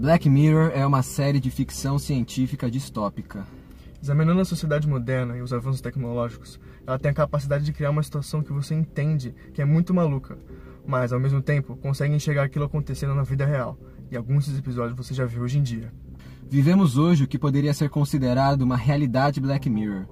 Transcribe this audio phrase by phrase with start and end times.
[0.00, 3.44] Black Mirror é uma série de ficção científica distópica.
[4.00, 8.04] Examinando a sociedade moderna e os avanços tecnológicos, ela tem a capacidade de criar uma
[8.04, 10.38] situação que você entende que é muito maluca,
[10.86, 13.76] mas ao mesmo tempo consegue enxergar aquilo acontecendo na vida real.
[14.08, 15.92] E alguns desses episódios você já viu hoje em dia.
[16.48, 20.06] Vivemos hoje o que poderia ser considerado uma realidade Black Mirror.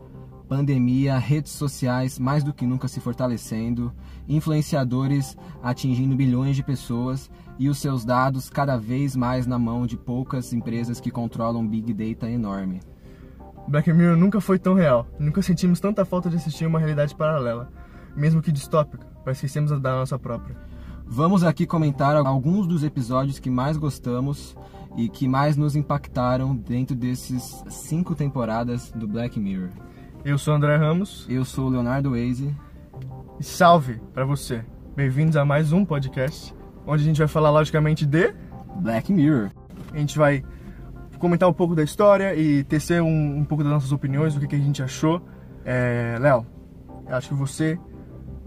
[0.49, 3.93] Pandemia, redes sociais mais do que nunca se fortalecendo,
[4.29, 9.97] influenciadores atingindo bilhões de pessoas e os seus dados cada vez mais na mão de
[9.97, 12.81] poucas empresas que controlam Big Data enorme.
[13.67, 15.07] Black Mirror nunca foi tão real.
[15.19, 17.73] Nunca sentimos tanta falta de assistir uma realidade paralela,
[18.15, 20.57] mesmo que distópica, para esquecermos da nossa própria.
[21.05, 24.57] Vamos aqui comentar alguns dos episódios que mais gostamos
[24.97, 29.71] e que mais nos impactaram dentro desses cinco temporadas do Black Mirror.
[30.27, 31.25] Eu sou André Ramos.
[31.29, 32.53] Eu sou o Leonardo Waze.
[33.39, 34.65] E salve para você.
[34.97, 36.53] Bem-vindos a mais um podcast,
[36.85, 38.35] onde a gente vai falar logicamente de
[38.81, 39.53] Black Mirror.
[39.93, 40.43] A gente vai
[41.21, 44.49] comentar um pouco da história e tecer um, um pouco das nossas opiniões, do que,
[44.49, 45.23] que a gente achou.
[45.65, 46.45] É, Léo,
[47.07, 47.79] acho que você,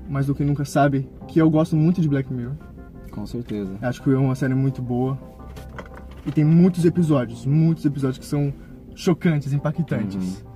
[0.09, 2.57] mais do que nunca, sabe que eu gosto muito de Black Mirror.
[3.09, 3.77] Com certeza.
[3.81, 5.17] Acho que é uma série muito boa.
[6.25, 8.53] E tem muitos episódios, muitos episódios que são
[8.93, 10.41] chocantes, impactantes.
[10.41, 10.48] Uhum.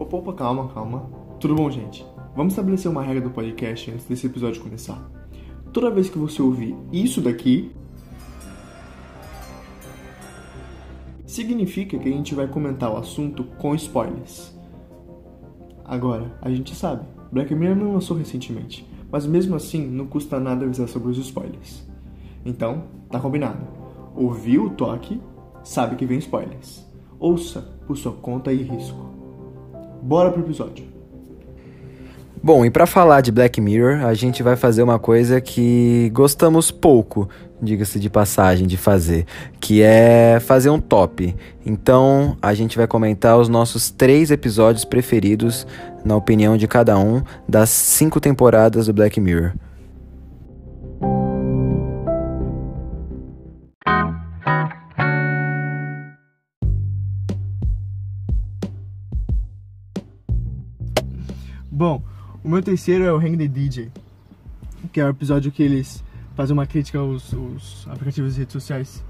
[0.00, 1.10] Opa, opa, calma, calma.
[1.38, 2.06] Tudo bom, gente?
[2.34, 4.98] Vamos estabelecer uma regra do podcast antes desse episódio começar.
[5.74, 7.70] Toda vez que você ouvir isso daqui,
[11.26, 14.58] significa que a gente vai comentar o assunto com spoilers.
[15.84, 20.64] Agora, a gente sabe, Black Mirror não lançou recentemente, mas mesmo assim não custa nada
[20.64, 21.86] avisar sobre os spoilers.
[22.42, 23.66] Então, tá combinado.
[24.16, 25.20] Ouviu o toque,
[25.62, 26.88] sabe que vem spoilers.
[27.18, 29.19] Ouça por sua conta e risco.
[30.02, 30.84] Bora pro episódio.
[32.42, 36.70] Bom, e para falar de Black Mirror, a gente vai fazer uma coisa que gostamos
[36.70, 37.28] pouco,
[37.60, 39.26] diga-se de passagem, de fazer,
[39.60, 41.36] que é fazer um top.
[41.66, 45.66] Então, a gente vai comentar os nossos três episódios preferidos,
[46.02, 49.52] na opinião de cada um, das cinco temporadas do Black Mirror.
[61.80, 62.02] Bom,
[62.44, 63.90] o meu terceiro é o Hang the DJ,
[64.92, 66.04] que é o episódio que eles
[66.34, 69.02] fazem uma crítica aos, aos aplicativos de redes sociais.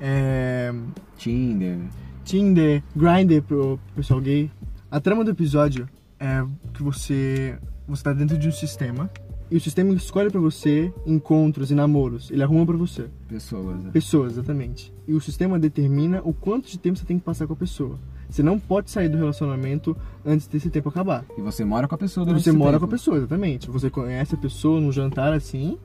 [0.00, 0.72] É...
[1.16, 1.76] Tinder.
[2.24, 4.48] Tinder, Grindr pro pessoal gay.
[4.92, 5.88] A trama do episódio
[6.20, 7.58] é que você
[7.88, 9.10] você tá dentro de um sistema
[9.50, 12.30] e o sistema escolhe para você encontros e namoros.
[12.30, 13.10] Ele arruma para você.
[13.26, 13.82] Pessoas.
[13.82, 13.90] Né?
[13.90, 14.92] Pessoas, exatamente.
[15.08, 17.98] E o sistema determina o quanto de tempo você tem que passar com a pessoa.
[18.34, 19.96] Você não pode sair do relacionamento
[20.26, 21.24] antes desse tempo acabar.
[21.38, 22.80] E você mora com a pessoa durante Você mora tempo.
[22.80, 23.70] com a pessoa, exatamente.
[23.70, 25.78] Você conhece a pessoa num jantar assim,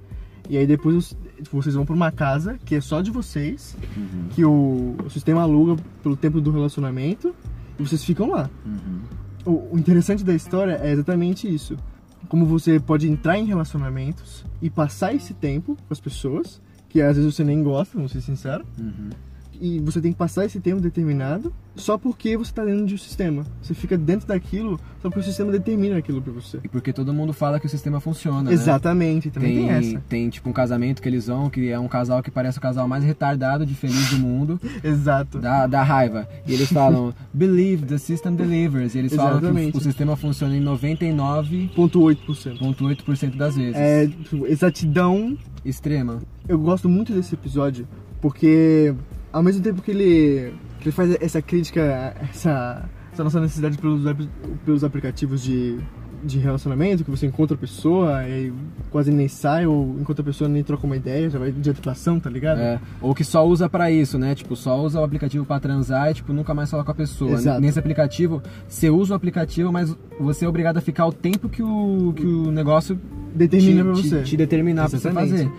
[0.50, 1.16] e aí depois
[1.52, 4.30] vocês vão para uma casa que é só de vocês, Uhum.
[4.32, 7.36] que o, o sistema aluga pelo tempo do relacionamento,
[7.78, 8.50] e vocês ficam lá.
[8.66, 9.00] Uhum.
[9.46, 11.78] O, o interessante da história é exatamente isso.
[12.30, 17.16] Como você pode entrar em relacionamentos e passar esse tempo com as pessoas, que às
[17.16, 19.10] vezes você nem gosta, vamos ser sincero, Uhum.
[19.60, 22.98] E você tem que passar esse tempo determinado só porque você está dentro de um
[22.98, 23.46] sistema.
[23.62, 26.60] Você fica dentro daquilo só porque o sistema determina aquilo para você.
[26.64, 28.54] E porque todo mundo fala que o sistema funciona, né?
[28.54, 30.04] Exatamente, também tem, essa.
[30.10, 32.88] tem, tipo um casamento que eles vão, que é um casal que parece o casal
[32.88, 35.40] mais retardado de feliz do mundo, Exato.
[35.40, 36.28] da, da raiva.
[36.46, 38.96] E eles falam, believe the system delivers.
[38.96, 39.76] E eles falam que Exatamente.
[39.76, 42.20] o, o sistema funciona em 99,8%
[42.60, 43.36] 0,8%.
[43.36, 43.76] das vezes.
[43.76, 45.38] É, tipo, exatidão.
[45.64, 46.20] Extrema.
[46.48, 47.88] Eu gosto muito desse episódio
[48.22, 48.94] porque,
[49.32, 54.02] ao mesmo tempo que ele, que ele faz essa crítica, essa, essa nossa necessidade pelos,
[54.66, 55.78] pelos aplicativos de,
[56.24, 58.52] de relacionamento, que você encontra a pessoa e
[58.90, 61.70] quase nem sai, ou encontra a pessoa e nem troca uma ideia, já vai de
[61.70, 62.60] atuação, tá ligado?
[62.60, 64.34] É, ou que só usa pra isso, né?
[64.36, 67.34] Tipo, só usa o aplicativo pra transar e, tipo, nunca mais fala com a pessoa.
[67.34, 67.62] Exato.
[67.62, 71.62] Nesse aplicativo, você usa o aplicativo, mas você é obrigado a ficar o tempo que
[71.62, 73.00] o, que o negócio
[73.36, 74.24] Determina te, pra te- você.
[74.24, 75.32] te determinar pra você Exatamente.
[75.32, 75.52] fazer.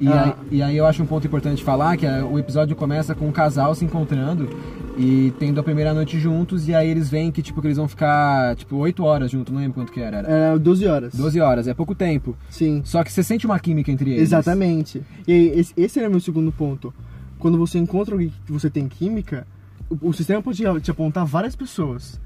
[0.00, 0.24] E, Ah.
[0.24, 3.26] aí, e aí eu acho um ponto importante falar que é, o episódio começa com
[3.28, 4.48] um casal se encontrando
[4.96, 7.88] e tendo a primeira noite juntos e aí eles veem que tipo que eles vão
[7.88, 10.18] ficar tipo 8 horas juntos, não lembro quanto que era.
[10.18, 11.14] era É 12 horas.
[11.14, 12.36] 12 horas, é pouco tempo.
[12.48, 12.80] Sim.
[12.84, 14.22] Só que você sente uma química entre eles.
[14.22, 15.02] Exatamente.
[15.26, 16.94] E esse, esse era meu segundo ponto.
[17.38, 19.46] Quando você encontra alguém que você tem química,
[19.90, 22.20] o, o sistema pode te apontar várias pessoas.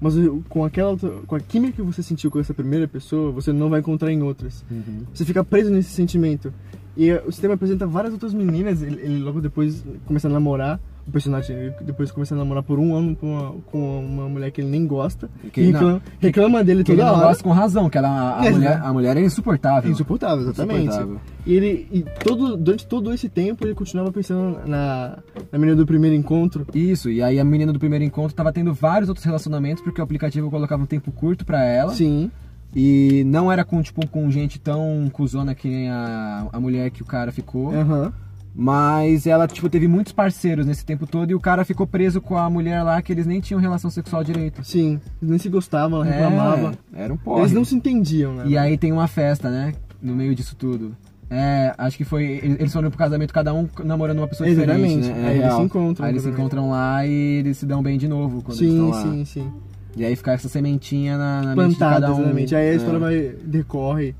[0.00, 3.30] Mas o- com aquela outra- com a química que você sentiu com essa primeira pessoa,
[3.30, 4.64] você não vai encontrar em outras.
[4.70, 5.02] Uhum.
[5.14, 6.52] Você fica preso nesse sentimento.
[6.96, 11.10] E o sistema apresenta várias outras meninas, ele, ele logo depois começa a namorar o
[11.10, 14.60] personagem ele depois começa a namorar por um ano com uma, com uma mulher que
[14.60, 15.28] ele nem gosta.
[15.52, 17.28] Que e ele reclama, reclama dele Que ele toda não hora.
[17.28, 18.86] gosta com razão, que ela, a, É, mulher, né?
[18.86, 19.88] a mulher é insuportável.
[19.90, 20.86] É insuportável, exatamente.
[20.88, 21.20] Insuportável.
[21.46, 25.18] E ele, e todo, durante todo esse tempo, ele continuava pensando na,
[25.52, 26.66] na menina do primeiro encontro.
[26.74, 30.04] Isso, e aí a menina do primeiro encontro tava tendo vários outros relacionamentos, porque o
[30.04, 31.92] aplicativo colocava um tempo curto pra ela.
[31.92, 32.30] Sim,
[32.74, 37.02] E não era com, tipo, com gente tão cuzona que nem a, a mulher que
[37.02, 37.72] o cara ficou.
[37.72, 38.12] aham.
[38.56, 42.36] Mas ela, tipo, teve muitos parceiros nesse tempo todo e o cara ficou preso com
[42.38, 44.62] a mulher lá que eles nem tinham relação sexual direito.
[44.62, 46.72] Sim, eles nem se gostavam, ela reclamava.
[46.94, 47.40] É, era um porre.
[47.42, 48.44] Eles não se entendiam, né?
[48.46, 49.72] E aí tem uma festa, né?
[50.00, 50.94] No meio disso tudo.
[51.28, 52.22] É, acho que foi.
[52.24, 54.98] Eles eles foram pro casamento, cada um namorando uma pessoa Exatamente.
[55.00, 55.18] diferente.
[55.18, 55.24] Né?
[55.24, 55.56] É Aí eles real.
[55.58, 58.58] se encontram Aí eles se encontram lá e eles se dão bem de novo quando
[58.60, 59.02] eles estão Sim, lá.
[59.02, 59.52] sim, sim.
[59.96, 62.20] E aí fica essa sementinha na, na mente de Plantada, cada um.
[62.20, 62.54] exatamente.
[62.54, 64.14] Aí a É, história vai, decorre.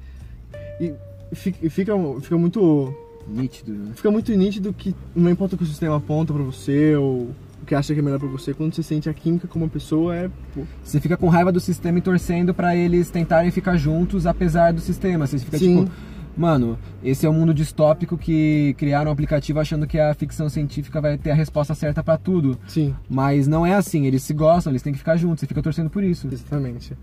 [0.81, 0.93] E
[1.33, 2.95] fica, fica, fica muito.
[3.27, 3.93] Nítido, né?
[3.95, 7.31] Fica muito nítido que não importa o que o sistema aponta pra você ou
[7.63, 9.69] o que acha que é melhor pra você, quando você sente a química com uma
[9.69, 10.29] pessoa é.
[10.55, 14.75] pô, Você fica com raiva do sistema e torcendo pra eles tentarem ficar juntos apesar
[14.75, 15.27] do sistema.
[15.27, 15.85] Você fica Sim.
[15.87, 15.91] tipo,
[16.37, 21.01] mano, esse é o mundo distópico que criaram um aplicativo achando que a ficção científica
[21.01, 22.59] vai ter a resposta certa pra tudo.
[22.67, 25.63] Sim, Mas não é assim, eles se gostam, eles têm que ficar juntos, você fica
[25.63, 26.29] torcendo por isso.
[26.31, 26.97] exatamente.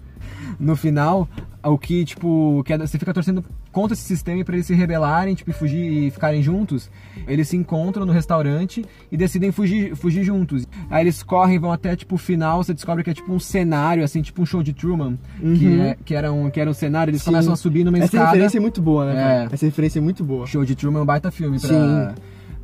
[0.59, 1.27] No final,
[1.63, 4.73] o que, tipo, que é- você fica torcendo contra esse sistema e pra eles se
[4.73, 5.77] rebelarem, tipo, e fugir
[6.07, 6.89] e ficarem juntos.
[7.27, 10.67] Eles se encontram no restaurante e decidem fugir, fugir juntos.
[10.89, 14.03] Aí eles correm, vão até, tipo, o final, você descobre que é tipo um cenário,
[14.03, 15.83] assim, tipo um show de Truman, que, Uhum.
[15.83, 17.31] é, que, era um, que era um cenário, eles Sim.
[17.31, 18.25] começam a subir numa Essa escada.
[18.31, 19.47] referência é muito boa, né?
[19.49, 19.53] É.
[19.53, 20.45] Essa referência é muito boa.
[20.45, 22.13] Show de Truman é um baita filme pra,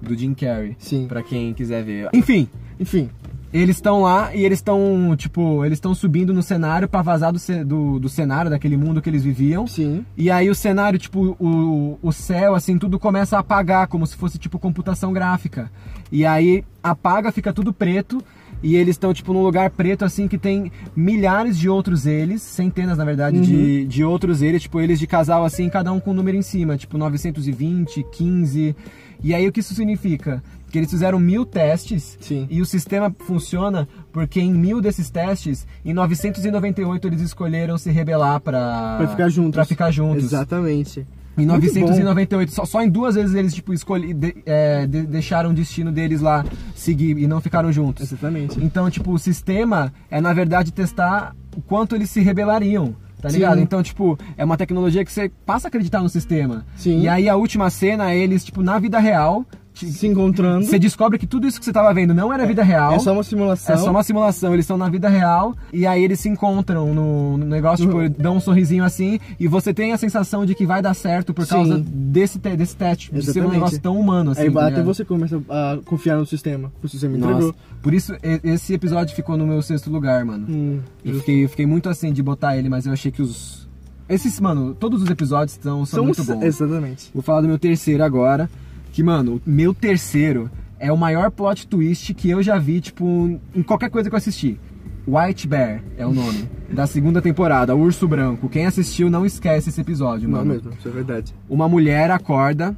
[0.02, 0.76] do Jim Carrey.
[0.78, 1.06] Sim.
[1.08, 2.10] Pra quem quiser ver.
[2.14, 2.48] Enfim,
[2.80, 3.10] Enfim,
[3.54, 7.40] eles estão lá e eles estão, tipo, eles estão subindo no cenário pra vazar do,
[7.66, 9.66] do, do cenário, daquele mundo que eles viviam.
[9.68, 10.06] sim.
[10.18, 14.16] E aí o cenário, tipo, o, o céu, assim, tudo começa a apagar, como se
[14.16, 15.72] fosse, tipo, computação gráfica.
[16.12, 18.22] E aí apaga, fica tudo preto.
[18.62, 22.98] E eles estão, tipo, num lugar preto, assim, que tem milhares de outros eles, centenas,
[22.98, 26.14] na verdade, de, de outros eles, tipo, eles de casal, assim, cada um com um
[26.16, 28.76] número em cima, tipo, 920, 15.
[29.24, 30.44] E aí o que isso significa?
[30.70, 32.46] Que eles fizeram mil testes Sim.
[32.50, 38.40] e o sistema funciona porque em mil desses testes, em 998 eles escolheram se rebelar
[38.42, 39.54] pra, Pra ficar juntos.
[39.54, 40.26] Pra ficar juntos.
[40.26, 41.08] Exatamente.
[41.38, 45.52] Em Muito 998, só, só em duas vezes eles tipo escolhi, de- é, de- deixaram
[45.52, 46.44] o destino deles lá
[46.76, 48.04] seguir e não ficaram juntos.
[48.12, 48.60] Exatamente.
[48.60, 52.96] Então, tipo, o sistema é na verdade testar o quanto eles se rebelariam.
[53.22, 53.36] Tá Sim.
[53.38, 53.60] ligado?
[53.60, 56.66] Então, tipo, é uma tecnologia que você passa a acreditar no sistema.
[56.76, 57.02] Sim.
[57.02, 59.46] E aí a última cena é eles, tipo, na vida real.
[59.86, 60.66] Se encontrando.
[60.66, 62.94] Você descobre que tudo isso que você tava vendo não era vida real.
[62.94, 63.76] É só uma simulação.
[63.76, 67.38] É só uma simulação, eles estão na vida real e aí eles se encontram no,
[67.38, 68.14] no negócio, tipo, Uhum.
[68.18, 71.46] dão um sorrisinho assim e você tem a sensação de que vai dar certo por
[71.48, 73.54] causa desse, te- desse teste, de ser um Exatamente.
[73.54, 74.42] negócio tão humano assim.
[74.42, 76.72] Aí tá até você começa a confiar no sistema.
[76.82, 77.56] O sistema Nossa, entregou.
[77.82, 78.14] por isso
[78.44, 80.46] esse episódio ficou no meu sexto lugar, mano.
[80.50, 83.68] Hum, Eu fiquei, eu fiquei muito assim de botar ele, mas eu achei que os.
[84.10, 86.42] Esses, mano, todos os episódios são, são, muito bons.
[86.42, 87.10] Exatamente.
[87.14, 88.50] Vou falar do meu terceiro agora.
[88.98, 90.50] Que, mano, o meu terceiro
[90.80, 94.18] é o maior plot twist que eu já vi, tipo, em qualquer coisa que eu
[94.18, 94.60] assisti.
[95.08, 98.50] White Bear é o nome da segunda temporada, Urso Branco.
[98.50, 100.54] Quem assistiu não esquece esse episódio, Não mano.
[100.56, 101.32] mesmo, isso é verdade.
[101.48, 102.76] Uma mulher acorda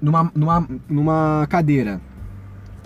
[0.00, 2.00] numa, numa, numa cadeira.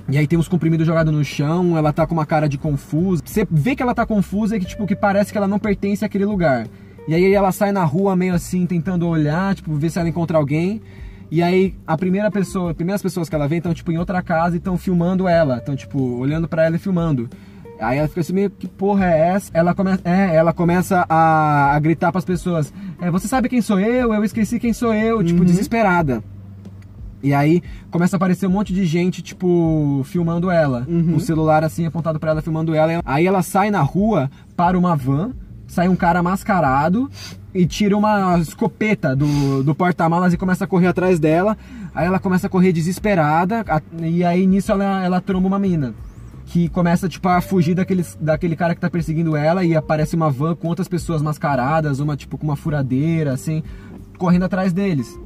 [0.07, 3.23] E aí tem uns comprimidos jogados no chão, ela tá com uma cara de confusa.
[3.25, 6.05] Você vê que ela tá confusa e que, tipo, que parece que ela não pertence
[6.05, 6.67] àquele lugar.
[7.09, 10.37] E aí ela sai na rua meio assim, tentando olhar, tipo, ver se ela encontra
[10.37, 10.83] alguém.
[11.31, 14.23] E aí a primeira pessoa, as primeiras pessoas que ela vê estão, tipo, em outra
[14.23, 15.59] casa e estão filmando ela.
[15.59, 17.29] Estão, tipo, olhando pra ela e filmando.
[17.81, 19.51] Aí ela fica assim, meio, que porra é essa?
[19.53, 23.79] Ela, come, é, ela começa a, a gritar pras pessoas, é, você sabe quem sou
[23.79, 24.15] eu?
[24.15, 26.23] Eu esqueci quem sou eu, tipo, desesperada.
[27.23, 30.87] E aí começa a aparecer um monte de gente, tipo, filmando ela.
[30.89, 31.17] Uhum.
[31.17, 33.03] O celular assim apontado pra ela, filmando ela.
[33.05, 35.33] Aí ela sai na rua, para uma van,
[35.67, 37.11] sai um cara mascarado
[37.55, 41.57] e tira uma escopeta do, do porta-malas e começa a correr atrás dela.
[41.95, 43.65] Aí ela começa a correr desesperada,
[44.03, 45.95] e aí nisso ela, ela tromba uma mina.
[46.45, 50.31] Que começa, tipo, a fugir daqueles, daquele cara que tá perseguindo ela e aparece uma
[50.31, 53.63] van com outras pessoas mascaradas, uma, tipo, com uma furadeira, assim,
[54.17, 55.19] correndo atrás deles.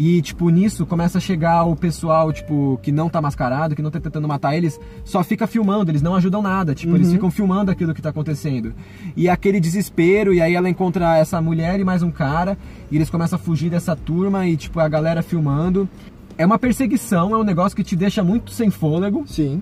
[0.00, 3.90] E, tipo, nisso começa a chegar o pessoal, tipo, que não tá mascarado, que não
[3.90, 6.72] tá tentando matar eles, só fica filmando, eles não ajudam nada.
[6.72, 8.72] Tipo, eles ficam filmando aquilo que tá acontecendo.
[9.16, 12.56] E aquele desespero, e aí ela encontra essa mulher e mais um cara,
[12.92, 15.88] e eles começam a fugir dessa turma, e, tipo, a galera filmando.
[16.36, 19.24] É uma perseguição, é um negócio que te deixa muito sem fôlego.
[19.26, 19.60] Sim.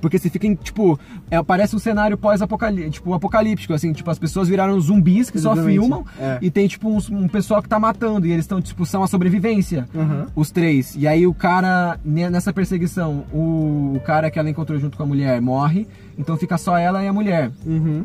[0.00, 0.98] Porque você fica em, tipo,
[1.30, 5.52] é, parece um cenário pós-apocalíptico, tipo, apocalíptico, assim, tipo, as pessoas viraram zumbis que só
[5.52, 5.78] Exatamente.
[5.80, 6.38] filmam É.
[6.40, 9.06] e tem, tipo, um, um pessoal que tá matando e eles estão, tipo, são a
[9.06, 9.86] sobrevivência.
[9.94, 10.26] Aham.
[10.34, 10.94] Os três.
[10.96, 15.02] E aí o cara, ne- nessa perseguição, o, o cara que ela encontrou junto com
[15.02, 15.86] a mulher morre,
[16.18, 17.50] então fica só ela e a mulher.
[17.66, 18.04] Uhum.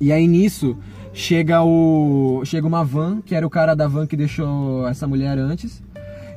[0.00, 0.76] E aí nisso
[1.12, 5.38] chega o chega uma van, que era o cara da van que deixou essa mulher
[5.38, 5.82] antes.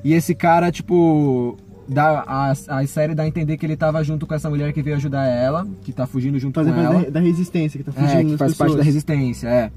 [0.04, 1.58] E esse cara, tipo,
[1.90, 4.82] dá a, a série dá a entender que ele tava junto com essa mulher que
[4.82, 7.04] veio ajudar ela, que tá fugindo junto Fazer com parte ela.
[7.06, 8.86] da, da resistência que tá fugindo É, que faz parte da pessoas.
[8.86, 9.72] resistência, é.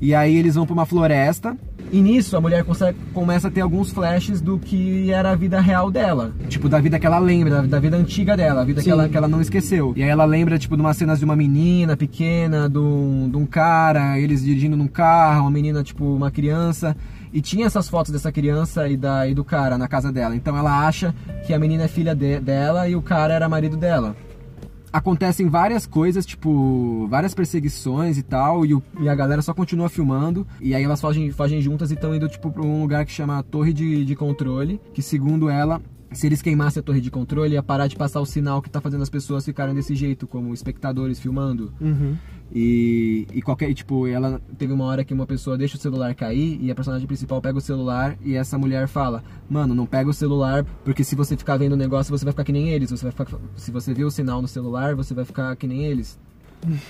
[0.00, 1.54] E aí eles vão pra uma floresta.
[1.92, 5.60] E nisso a mulher consegue- começa a ter alguns flashes do que era a vida
[5.60, 6.32] real dela.
[6.48, 9.08] Tipo, da vida que ela lembra, da, da vida antiga dela, a vida que ela,
[9.08, 9.92] que ela não esqueceu.
[9.96, 13.36] E aí ela lembra, tipo, de umas cenas de uma menina pequena, de um, de
[13.36, 16.96] um cara, eles dirigindo num carro, uma menina, tipo, uma criança.
[17.32, 20.34] E tinha essas fotos dessa criança e, da, e do cara na casa dela.
[20.34, 21.14] Então ela acha
[21.46, 24.16] que a menina é filha de- dela e o cara era marido dela
[24.92, 29.88] acontecem várias coisas, tipo, várias perseguições e tal, e, o- e a galera só continua
[29.88, 33.12] filmando, e aí elas fogem, fogem juntas e estão indo, tipo, pra um lugar que
[33.12, 35.80] chama Torre de, de Controle, que segundo ela,
[36.12, 38.80] se eles queimassem a torre de controle, ia parar de passar o sinal que tá
[38.80, 41.72] fazendo as pessoas ficarem desse jeito, como espectadores filmando.
[41.80, 42.16] Uhum.
[42.52, 46.58] E, e qualquer, tipo, ela teve uma hora que uma pessoa deixa o celular cair
[46.60, 50.14] e a personagem principal pega o celular e essa mulher fala: "Mano, não pega o
[50.14, 53.04] celular, porque se você ficar vendo o negócio, você vai ficar que nem eles, você
[53.04, 56.18] vai ficar, se você vê o sinal no celular, você vai ficar que nem eles".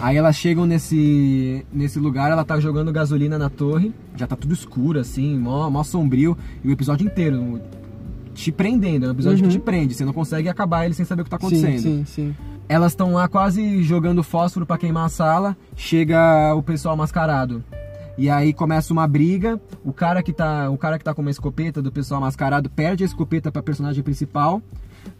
[0.01, 4.55] Aí elas chegam nesse nesse lugar, ela tá jogando gasolina na torre, já tá tudo
[4.55, 7.61] escuro assim, mó, mó sombrio, e o episódio inteiro
[8.45, 9.51] te prendendo, é um episódio Uhum.
[9.51, 11.79] que te prende, você não consegue acabar ele sem saber o que tá Sim, acontecendo.
[11.81, 12.35] sim, sim.
[12.69, 15.57] Elas estão lá quase jogando fósforo pra queimar a sala.
[15.77, 17.65] Chega o pessoal mascarado.
[18.17, 19.61] E aí começa uma briga.
[19.85, 23.03] O cara que tá, o cara que tá com uma escopeta do pessoal mascarado perde
[23.03, 24.63] a escopeta pra personagem principal.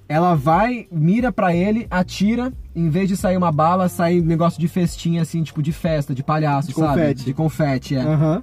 [0.09, 4.61] Ela vai, mira pra ele, atira, em vez de sair uma bala, sai um negócio
[4.61, 6.89] de festinha assim, tipo de festa, de palhaço, De sabe?
[6.89, 7.25] confete.
[7.25, 8.01] De confete, é.
[8.03, 8.43] Aham.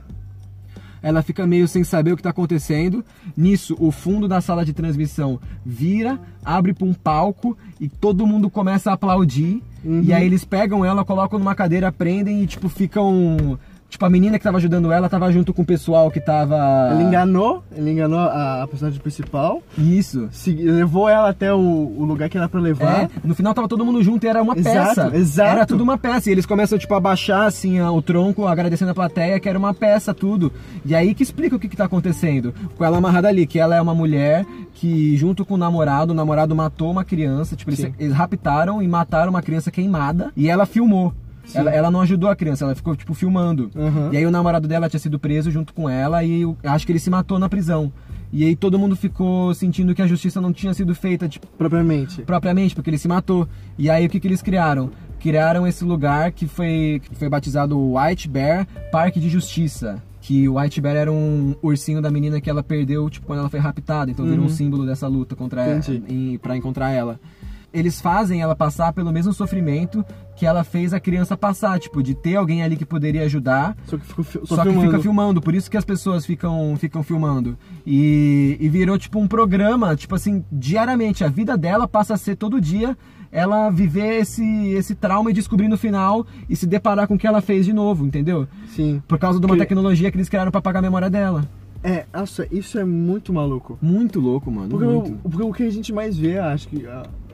[1.08, 3.02] Ela fica meio sem saber o que está acontecendo.
[3.36, 8.50] Nisso, o fundo da sala de transmissão vira, abre para um palco e todo mundo
[8.50, 9.64] começa a aplaudir.
[9.86, 10.02] Uhum.
[10.04, 13.58] E aí eles pegam ela, colocam numa cadeira, prendem e tipo ficam.
[13.90, 16.90] Tipo, a menina que tava ajudando ela tava junto com o pessoal que tava.
[16.94, 20.28] Ele enganou, ele enganou a, a personagem principal, Isso.
[20.30, 23.04] se- levou ela até o, o lugar que era pra levar.
[23.04, 25.12] É, no final tava todo mundo junto e era uma Exato, peça.
[25.18, 25.50] exato.
[25.50, 26.30] Era tudo uma peça.
[26.30, 29.74] E eles começam, tipo, a baixar, assim, o tronco, agradecendo a plateia, que era uma
[29.74, 30.52] peça, tudo.
[30.86, 32.54] E aí que explica o que, que tá acontecendo.
[32.78, 36.16] Com ela amarrada ali, que ela é uma mulher que, junto com o namorado, o
[36.16, 37.56] namorado matou uma criança.
[37.56, 40.32] Tipo, eles, eles raptaram e mataram uma criança queimada.
[40.36, 41.14] E ela filmou.
[41.54, 43.70] Ela, ela não ajudou a criança, ela ficou, tipo, filmando.
[43.76, 44.10] Aham.
[44.12, 46.92] E aí o namorado dela tinha sido preso junto com ela e eu acho que
[46.92, 47.92] ele se matou na prisão.
[48.32, 52.22] E aí todo mundo ficou sentindo que a justiça não tinha sido feita, tipo, Propriamente.
[52.24, 53.48] propriamente, porque ele se matou.
[53.78, 54.90] E aí o que, que eles criaram?
[55.20, 60.04] Criaram esse lugar que foi, que foi batizado White Bear Parque de Justiça.
[60.20, 63.50] Que o White Bear era um ursinho da menina que ela perdeu, tipo, quando ela
[63.50, 64.12] foi raptada.
[64.12, 64.46] Então virou Uhum.
[64.48, 67.18] um símbolo dessa luta contra ela, em, pra encontrar ela.
[67.74, 70.04] Eles fazem ela passar pelo mesmo sofrimento
[70.36, 73.98] que ela fez a criança passar, tipo, de ter alguém ali que poderia ajudar, Só
[73.98, 77.04] que ficou fi- só, só, que fica filmando, por isso que as pessoas ficam, ficam
[77.04, 77.58] filmando.
[77.86, 81.24] E, e virou tipo um programa, tipo assim, diariamente.
[81.24, 82.98] A vida dela passa a ser todo dia
[83.32, 87.28] ela viver esse, esse trauma e descobrir no final e se deparar com o que
[87.28, 88.48] ela fez de novo, entendeu?
[88.70, 89.02] Sim.
[89.08, 91.44] Por causa de uma Que- tecnologia que eles criaram pra apagar a memória dela.
[91.84, 93.78] É, nossa, isso é muito maluco.
[93.82, 94.70] Muito louco, mano.
[94.70, 95.12] Porque, muito.
[95.24, 97.27] o, porque o que a gente mais vê, acho que ah, tipo,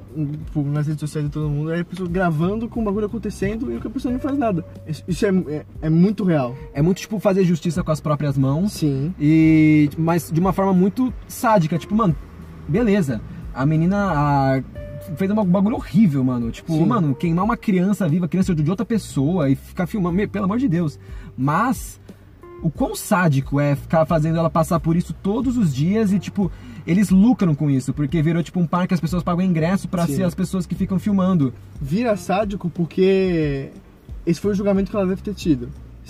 [0.55, 3.75] nas redes sociais de todo mundo, é a pessoa gravando com o bagulho acontecendo e
[3.77, 4.63] a pessoa não faz nada.
[4.88, 6.55] Isso isso é, é, é muito real.
[6.74, 8.74] É muito tipo fazer justiça com as próprias mãos.
[8.74, 9.13] Sim.
[9.20, 9.89] E.
[9.98, 11.77] Mas de uma forma muito sádica.
[11.77, 12.15] Tipo, mano,
[12.67, 13.22] beleza.
[13.53, 13.98] A menina.
[14.12, 14.63] a-
[15.17, 16.50] fez um bagulho horrível, mano.
[16.50, 16.86] Tipo, Sim.
[16.86, 20.15] mano, queimar uma criança viva, criança de outra pessoa e ficar filmando.
[20.15, 20.98] Meu, pelo amor de Deus.
[21.38, 22.00] Mas.
[22.62, 26.50] O quão sádico é ficar fazendo ela passar por isso todos os dias e, tipo,
[26.86, 30.06] eles lucram com isso, porque virou, tipo, um parque que as pessoas pagam ingresso pra
[30.06, 30.16] Sim.
[30.16, 31.54] ser as pessoas que ficam filmando.
[31.82, 33.70] Vira sádico porque
[34.25, 35.70] esse foi o julgamento que ela deve ter tido.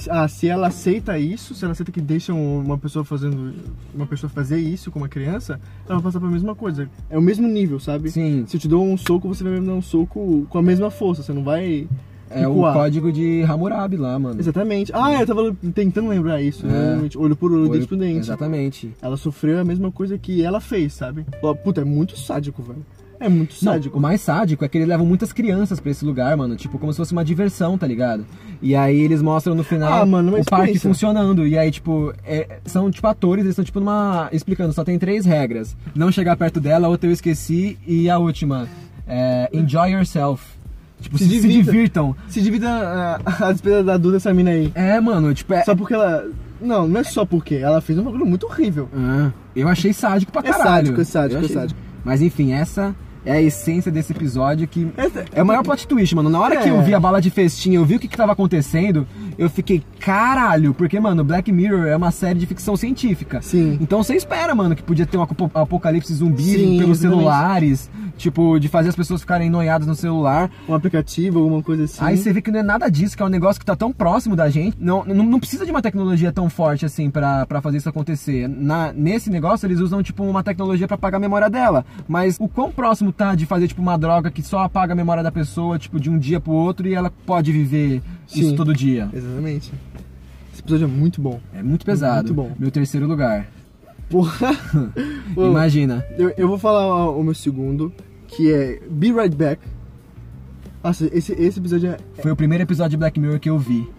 [0.10, 3.54] Ah, se ela aceita isso, se ela aceita que deixam uma pessoa fazendo
[3.94, 6.90] uma pessoa fazer isso com uma criança, ela vai passar pela mesma coisa.
[7.10, 8.10] É o mesmo nível, sabe?
[8.10, 8.44] Sim.
[8.48, 10.90] Se eu te dou um soco, você vai me dar um soco com a mesma
[10.90, 11.88] força, você não vai
[12.36, 14.40] É o código de Hammurabi lá, mano.
[14.40, 14.92] Exatamente.
[14.96, 16.66] Ah, eu tava tentando lembrar isso.
[16.68, 16.70] É.
[16.70, 18.20] Realmente, olho por olho, dente por dente.
[18.20, 18.92] Exatamente.
[19.02, 21.26] Ela sofreu a mesma coisa que ela fez, sabe?
[21.42, 22.86] Pô, Puta, é muito sádico, velho.
[23.20, 23.98] É muito Não, sádico.
[23.98, 26.58] o mais sádico é que eles levam muitas crianças pra esse lugar, mano.
[26.58, 28.26] Tipo, como se fosse uma diversão, tá ligado?
[28.62, 30.90] E aí eles mostram no final Ah, mano, uma o parque experiência.
[30.90, 31.48] funcionando.
[31.48, 34.28] E aí, tipo, é- são tipo atores, eles estão tipo numa.
[34.34, 35.74] explicando, só tem três regras.
[35.96, 38.68] Não chegar perto dela, a outra eu esqueci, e a última.
[39.08, 40.44] é, enjoy yourself.
[41.04, 41.72] Tipo, Se se, se divirta.
[41.72, 42.16] divirtam.
[42.28, 42.70] Se divida
[43.26, 44.72] a, a despesa da Duda essa mina aí.
[44.74, 45.64] É, mano, tipo, é.
[45.64, 46.26] Só porque ela.
[46.62, 47.56] Não, não é só porque.
[47.56, 48.88] Ela fez um bagulho muito horrível.
[48.96, 50.68] Ah, eu achei sádico pra É caralho.
[50.88, 51.80] sádico, é sádico, é achei- sádico.
[52.06, 52.96] Mas enfim, essa
[53.26, 54.88] é a essência desse episódio que.
[55.34, 56.30] É o maior plot twist, mano.
[56.30, 56.72] Na hora que É.
[56.72, 59.06] eu vi a bala de festim, eu vi o que, que tava acontecendo,
[59.38, 63.42] eu fiquei, caralho, porque, mano, Black Mirror é uma série de ficção científica.
[63.42, 63.78] Sim.
[63.82, 67.00] Então você espera, mano, que podia ter um apo- apocalipse zumbi Sim, pelos exatamente.
[67.00, 70.50] celulares, tipo, de fazer as pessoas ficarem noiadas no celular.
[70.68, 71.98] Um aplicativo, alguma coisa assim.
[72.04, 73.92] Aí você vê que não é nada disso, que é um negócio que tá tão
[73.92, 74.78] próximo da gente.
[74.80, 78.48] Não, não, não precisa de uma tecnologia tão forte assim pra, pra fazer isso acontecer.
[78.48, 81.86] Na, nesse negócio, eles usam, tipo, uma tecnologia pra apagar a memória dela.
[82.08, 85.24] Mas o quão próximo tá de fazer, tipo, uma droga que só apaga a memória
[85.24, 88.02] da pessoa, tipo, de um dia pro outro e ela pode viver
[88.42, 89.10] isso todo dia.
[89.14, 89.72] Exatamente.
[90.52, 91.40] Esse episódio é muito bom.
[91.54, 92.34] É muito pesado.
[92.34, 92.56] Muito bom.
[92.60, 93.48] Meu terceiro lugar.
[94.10, 94.52] Porra.
[95.36, 96.06] Imagina.
[96.18, 97.92] eu, eu vou falar o meu segundo,
[98.28, 99.62] que é Be Right Back.
[100.84, 103.90] Nossa, esse, esse episódio é- Foi o primeiro episódio de Black Mirror que eu vi.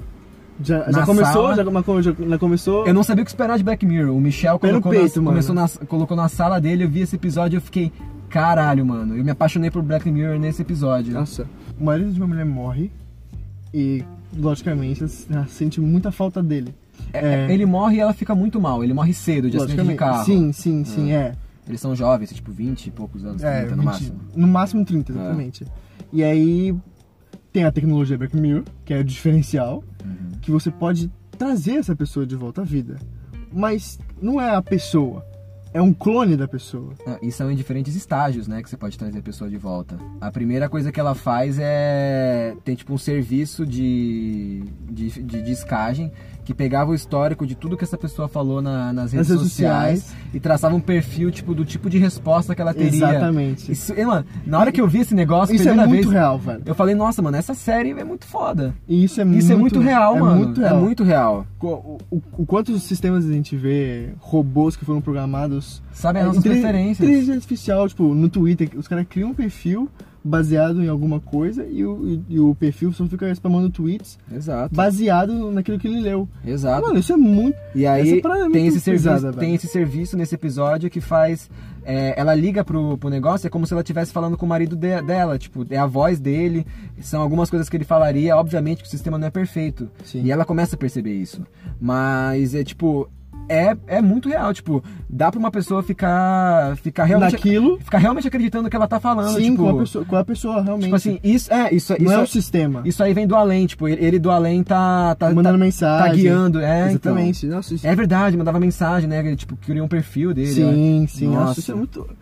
[0.63, 2.87] já, já começou, já, já, já começou.
[2.87, 4.15] Eu não sabia o que esperar de Black Mirror.
[4.15, 7.57] O Michel colocou, peito, na, começou na, colocou na sala dele, eu vi esse episódio
[7.57, 7.91] e eu fiquei,
[8.29, 9.17] caralho, mano.
[9.17, 11.15] Eu me apaixonei por Black Mirror nesse episódio.
[11.15, 11.47] Nossa,
[11.81, 12.91] o marido de uma mulher morre
[13.73, 14.05] e,
[14.37, 16.75] logicamente, ela ela sente muita falta dele.
[17.13, 18.83] É, Ele morre e ela fica muito mal.
[18.85, 20.25] Ele morre cedo de acidente de carro.
[20.25, 21.35] Sim, sim, sim, é.
[21.67, 24.21] Eles são jovens, tipo 20 e poucos anos, 30 É, no 20 máximo.
[24.37, 25.65] No máximo 30, exatamente.
[26.13, 26.75] E aí
[27.53, 30.39] tem a tecnologia Black Mirror, que é o diferencial, Uhum.
[30.43, 32.97] que você pode trazer essa pessoa de volta à vida.
[33.53, 35.25] Mas não é a pessoa,
[35.75, 36.95] é um clone da pessoa.
[37.05, 39.99] Ah, E são em diferentes estágios, né, que você pode trazer a pessoa de volta.
[40.21, 42.55] A primeira coisa que ela faz é...
[42.65, 46.13] Tem, tipo, um serviço de, de, de discagem
[46.45, 50.01] que pegava o histórico de tudo que essa pessoa falou na- nas redes redes sociais,
[50.01, 50.25] sociais.
[50.35, 52.89] e traçava um perfil, tipo, do tipo de resposta que ela teria.
[53.09, 53.73] Exatamente.
[53.73, 56.13] Isso, e, mano, na hora que eu vi esse negócio, Isso é primeira muito vez,
[56.13, 56.63] real, velho.
[56.67, 58.75] eu falei, nossa, mano, essa série é muito foda.
[58.87, 60.37] E isso é Isso é muito real, é mano.
[60.37, 60.77] Muito real.
[60.77, 61.47] É muito real.
[61.61, 65.83] O, o, o quantos sistemas a gente vê, robôs que foram programados.
[65.93, 67.01] Sabe as É, nossas preferências.
[67.09, 69.89] Inteligência artificial, tipo, no Twitter, os caras criam um perfil
[70.25, 74.75] baseado em alguma coisa e o, e, e o perfil só fica spamando tweets Exato.
[74.75, 76.27] baseado naquilo que ele leu.
[76.45, 76.87] Exato.
[76.87, 77.57] Mano, isso é muito.
[77.75, 81.51] E aí é tem esse, serviço, pesada, tem esse serviço nesse episódio que faz.
[81.85, 84.75] é, ela liga pro, pro negócio, é como se ela estivesse falando com o marido
[84.75, 85.39] de- dela.
[85.39, 86.67] Tipo, é a voz dele,
[87.01, 88.35] são algumas coisas que ele falaria.
[88.37, 89.91] Obviamente que o sistema não é perfeito.
[90.05, 90.23] Sim.
[90.25, 91.43] E ela começa a perceber isso.
[91.81, 93.11] Mas é tipo.
[93.49, 96.77] É, é muito real, tipo, dá pra uma pessoa ficar.
[96.79, 97.33] ficar realmente.
[97.33, 97.79] Naquilo.
[97.81, 99.35] Ficar realmente acreditando no que ela tá falando.
[99.37, 100.85] Sim, tipo, com, a pessoa, com a pessoa realmente.
[100.85, 101.75] tipo assim, isso é.
[101.75, 102.83] Isso, não isso, é o sistema.
[102.85, 105.15] isso aí vem do além, tipo, ele, ele do além tá.
[105.15, 106.09] tá mandando tá, mensagem.
[106.11, 106.93] Tá guiando, é.
[106.93, 107.13] então.
[107.13, 107.47] Exatamente.
[107.47, 107.87] Nossa, isso...
[107.87, 109.19] É verdade, mandava mensagem, né?
[109.21, 110.49] Ele, Tipo, queria um perfil dele.
[110.53, 111.07] Sim, né?
[111.09, 111.27] sim.
[111.27, 111.99] Nossa, Nossa, isso é muito.
[112.01, 112.17] eu tinha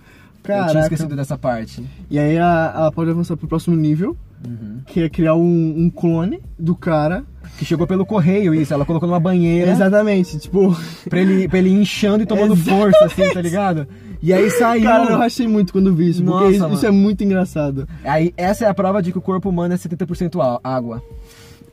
[0.59, 0.81] Caraca.
[0.81, 1.85] esquecido dessa parte.
[2.11, 4.81] E aí a- ela pode avançar pro próximo nível, Uhum.
[4.87, 7.25] que é criar um, um clone do cara.
[7.59, 10.75] Que chegou pelo correio isso, ela colocou numa banheira Exatamente, tipo.
[11.09, 12.93] pra ele, pra ele ir inchando e tomando Exatamente.
[12.99, 13.87] força, assim, tá ligado?
[14.23, 14.85] E aí saiu.
[14.85, 16.87] Cara, eu rachei muito quando vi isso, porque Nossa, isso, isso mano.
[16.87, 17.87] é muito engraçado.
[18.05, 21.03] Aí, essa é a prova de que o corpo humano é 70% á- água.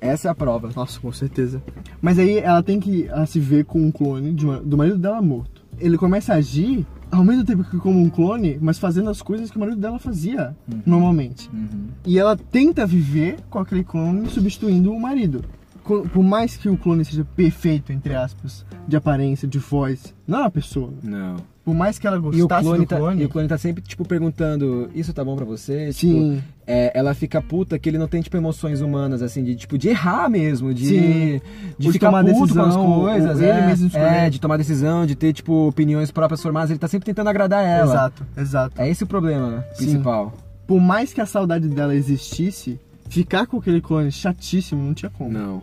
[0.02, 0.70] Essa é a prova.
[0.76, 1.62] Nossa, com certeza.
[2.02, 4.98] Mas aí ela tem que ela se ver com um clone de uma- do marido
[4.98, 5.62] dela morto.
[5.80, 9.50] Ele começa a agir ao mesmo tempo que como um clone, mas fazendo as coisas
[9.50, 11.50] que o marido dela fazia normalmente.
[11.52, 11.88] Uhum.
[12.06, 15.44] E ela tenta viver com aquele clone substituindo o marido.
[15.84, 20.42] Por mais que o clone seja perfeito, entre aspas, de aparência, de voz, não é
[20.42, 20.94] uma pessoa.
[21.02, 21.38] Não.
[21.70, 23.56] Por mais que ela E o, gostasse clone do tá, clone, e o clone tá
[23.56, 25.94] sempre, tipo, perguntando, isso tá bom pra você?
[25.94, 26.38] Sim.
[26.38, 29.78] Tipo, é, ela fica puta que ele não tem, tipo, emoções humanas, assim, de, tipo,
[29.78, 31.42] de errar mesmo, de, Sim.
[31.78, 34.04] de de ficar tomar puto decisão, com as coisas, ele é, mesmo escolher.
[34.04, 37.64] é, de tomar decisão, de ter, tipo, opiniões próprias formadas, ele tá sempre tentando agradar
[37.64, 37.94] ela.
[37.94, 38.82] Exato, exato.
[38.82, 39.86] É esse o problema né, Sim.
[39.86, 40.34] principal.
[40.66, 45.30] Por mais que a saudade dela existisse, ficar com aquele clone chatíssimo não tinha como.
[45.30, 45.62] Não.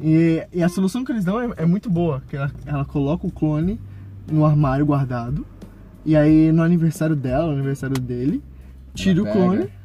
[0.00, 3.26] E, e a solução que eles dão é, é muito boa, que ela, ela coloca
[3.26, 3.80] o clone
[4.30, 5.44] no armário guardado,
[6.04, 8.42] e aí no aniversário dela, no aniversário dele,
[8.94, 9.56] tira Ela o clone.
[9.58, 9.76] pega.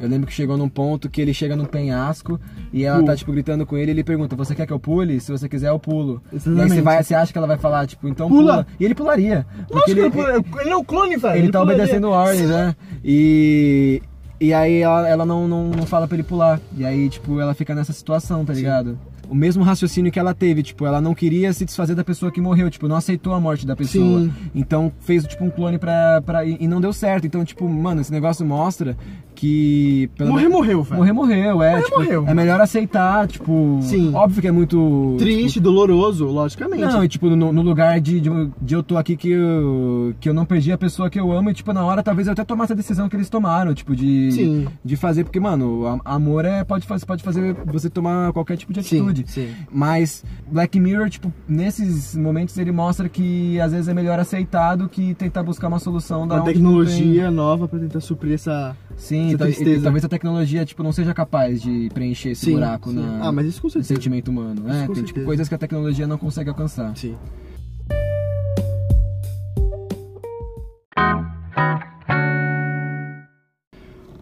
[0.00, 2.38] Eu lembro que chegou num ponto que ele chega num penhasco
[2.72, 3.10] e ela Pula.
[3.10, 5.18] tá, tipo, gritando com ele e ele pergunta, você quer que eu pule?
[5.18, 6.22] Se você quiser, eu pulo.
[6.30, 6.74] E aí Exatamente.
[6.74, 8.52] você, vai, você acha que ela vai falar, tipo, então Pula.
[8.62, 8.66] pula.
[8.78, 9.44] E ele pularia.
[9.66, 10.00] Porque Lógico que ele,
[10.36, 11.36] ele, pula- ele é o clone, velho.
[11.38, 11.82] ele tá pularia.
[11.82, 12.76] obedecendo ordens, né?
[13.04, 14.00] E,
[14.40, 16.60] e aí ela, ela não, não, não fala pra ele pular.
[16.76, 18.96] E aí, tipo, ela fica nessa situação, tá ligado?
[19.28, 22.40] O mesmo raciocínio que ela teve, tipo, ela não queria se desfazer da pessoa que
[22.40, 24.22] morreu, tipo, não aceitou a morte da pessoa.
[24.22, 24.32] Sim.
[24.54, 26.22] Então fez, tipo, um clone pra.
[26.22, 27.26] pra e e não deu certo.
[27.26, 28.96] Então, tipo, mano, esse negócio mostra
[29.38, 30.10] que...
[30.18, 30.96] Morrer, menos- morreu, velho.
[30.98, 31.70] Morrer, morreu, é.
[31.70, 32.24] Morrer, tipo, morreu.
[32.26, 33.78] É melhor aceitar, tipo...
[33.82, 34.12] Sim.
[34.14, 35.14] Óbvio que é muito...
[35.18, 36.82] Triste, doloroso, logicamente.
[36.82, 40.28] Não, e tipo, no, no lugar de, de, de eu tô aqui que eu, que
[40.28, 42.44] eu não perdi a pessoa que eu amo, e tipo, na hora talvez eu até
[42.44, 44.66] tomasse a decisão que eles tomaram, tipo, de, Sim.
[44.84, 48.80] de fazer, porque, mano, amor é, pode, fazer, pode fazer você tomar qualquer tipo de
[48.80, 49.24] atitude.
[49.28, 49.50] sim.
[49.70, 54.88] Mas Black Mirror, tipo, nesses momentos ele mostra que às vezes é melhor aceitar do
[54.88, 58.76] que tentar buscar uma solução da Uma tecnologia nova pra tentar suprir essa.
[59.08, 59.27] tem.
[59.28, 59.80] Sim, essa tal- e- tristeza.
[59.80, 62.96] e talvez a tecnologia, tipo, não seja capaz de preencher esse Sim, buraco sim.
[62.96, 64.62] na, Ah, mas isso com no sentimento humano.
[64.68, 66.96] Isso É, tem tipo, coisas que a tecnologia não consegue alcançar.
[66.96, 67.16] Sim.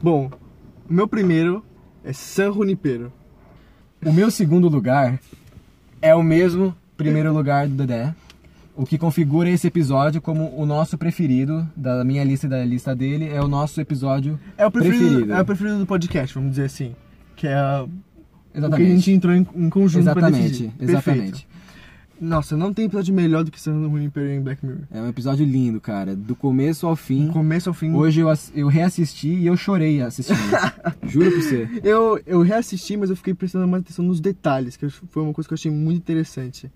[0.03, 0.31] Bom,
[0.89, 1.65] meu primeiro
[2.05, 3.13] é San Junipero.
[4.05, 5.19] O meu segundo lugar
[6.01, 8.15] é o mesmo primeiro lugar do Dedé,
[8.77, 12.95] o que configura esse episódio como o nosso preferido da minha lista e da lista
[12.95, 15.33] dele é o nosso episódio É o preferido, Preferido.
[15.33, 16.95] É o preferido do podcast, vamos dizer assim.
[17.35, 17.95] Que é a- o que
[18.55, 21.03] a exatamente gente entrou em, em conjunto exatamente exatamente
[21.43, 21.57] Perfeito.
[22.19, 24.85] Nossa, não tem episódio melhor do que San Junipero em Black Mirror.
[24.91, 27.93] é um episódio lindo cara do começo ao Do fim começo ao fim.
[27.93, 30.39] hoje eu, eu reassisti e eu chorei assistindo
[31.07, 34.89] juro pra você Eu, eu reassisti, mas eu fiquei prestando mais atenção nos detalhes, que
[34.89, 36.71] foi uma coisa que eu achei muito interessante.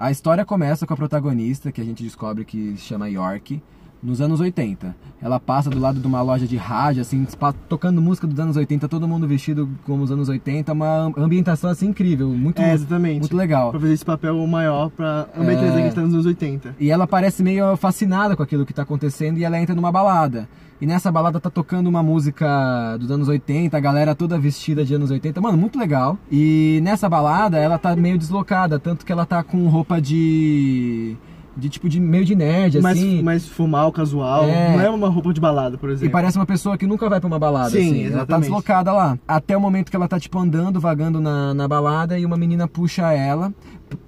[0.00, 3.62] A história começa com a protagonista, que a gente descobre que se chama York,
[4.02, 4.94] nos anos 80.
[5.22, 7.26] Ela passa do lado de uma loja de rádio, assim,
[7.68, 11.88] tocando música dos anos 80, todo mundo vestido como os anos 80, uma ambientação assim
[11.88, 13.20] incrível, muito, É, exatamente.
[13.20, 13.70] muito legal.
[13.70, 15.88] Pra fazer esse papel maior pra ambientar É.
[15.88, 16.74] que tá nos anos 80.
[16.80, 20.48] E ela parece meio fascinada com aquilo que tá acontecendo e ela entra numa balada.
[20.80, 24.94] E nessa balada tá tocando uma música dos anos 80, a galera toda vestida de
[24.94, 25.38] anos 80.
[25.38, 26.16] Mano, muito legal.
[26.32, 31.18] E nessa balada ela tá meio deslocada, tanto que ela tá com roupa de.
[31.56, 33.22] De tipo de meio de nerd, mais, assim.
[33.22, 34.44] mais formal, casual.
[34.44, 34.76] É.
[34.76, 36.12] Não é uma roupa de balada, por E exemplo.
[36.12, 38.00] parece uma pessoa que nunca vai pra uma balada, Sim, assim.
[38.02, 38.42] Ela tá exatamente.
[38.42, 39.18] deslocada lá.
[39.26, 42.66] Até o momento que ela tá, tipo, andando, vagando na, na balada e uma menina
[42.68, 43.52] puxa ela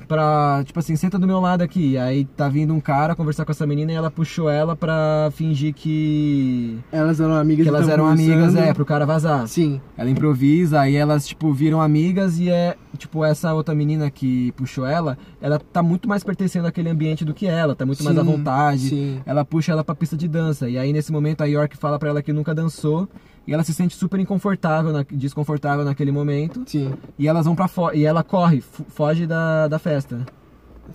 [0.06, 1.96] pra, tipo assim, senta do meu lado aqui.
[1.96, 5.74] Aí tá vindo um cara conversar com essa menina e ela puxou ela pra fingir
[5.74, 6.78] que.
[6.90, 9.46] Elas eram amigas Que elas eram amigas, é, pro cara vazar.
[9.46, 9.80] Sim.
[9.96, 14.86] Ela improvisa, aí elas, tipo, viram amigas e é, tipo, essa outra menina que puxou
[14.86, 18.22] ela, ela tá muito mais pertencendo àquele ambiente do que ela, tá muito mais à
[18.22, 18.88] Sim, vontade.
[18.88, 19.20] sim.
[19.24, 20.68] Ela puxa ela pra pista de dança.
[20.68, 23.08] E aí, nesse momento, a York fala pra ela que nunca dançou.
[23.46, 26.62] E ela se sente super inconfortável, na- desconfortável naquele momento.
[26.66, 26.92] Sim.
[27.18, 27.68] E elas vão para.
[27.94, 30.24] E ela corre, foge da, da festa.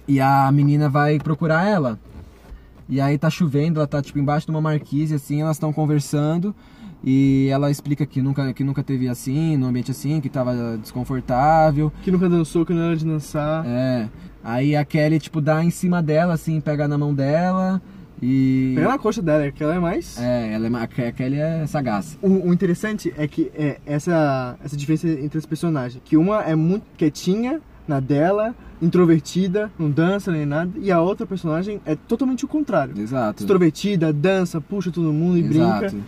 [0.07, 1.99] E a menina vai procurar ela.
[2.89, 6.55] E aí tá chovendo, ela tá tipo embaixo de uma marquise, assim, elas estão conversando.
[7.03, 11.91] E ela explica que nunca, que nunca teve assim, num ambiente assim, que tava desconfortável.
[12.01, 13.65] Que nunca dançou, que não era de dançar.
[13.67, 14.09] É.
[14.43, 17.81] Aí a Kelly, tipo, dá em cima dela, assim, pega na mão dela.
[18.21, 18.73] E.
[18.75, 20.17] Pega na coxa dela, que ela é mais.
[20.19, 22.17] É, ela é, a Kelly é sagaz.
[22.21, 26.01] O, o interessante é que é essa, essa diferença entre as personagens.
[26.03, 30.71] Que uma é muito quietinha na dela, introvertida, não dança nem nada.
[30.81, 32.99] E a outra personagem é totalmente o contrário.
[32.99, 33.43] Exato.
[33.43, 35.79] Extrovertida, dança, puxa todo mundo e Exato.
[35.91, 36.05] brinca.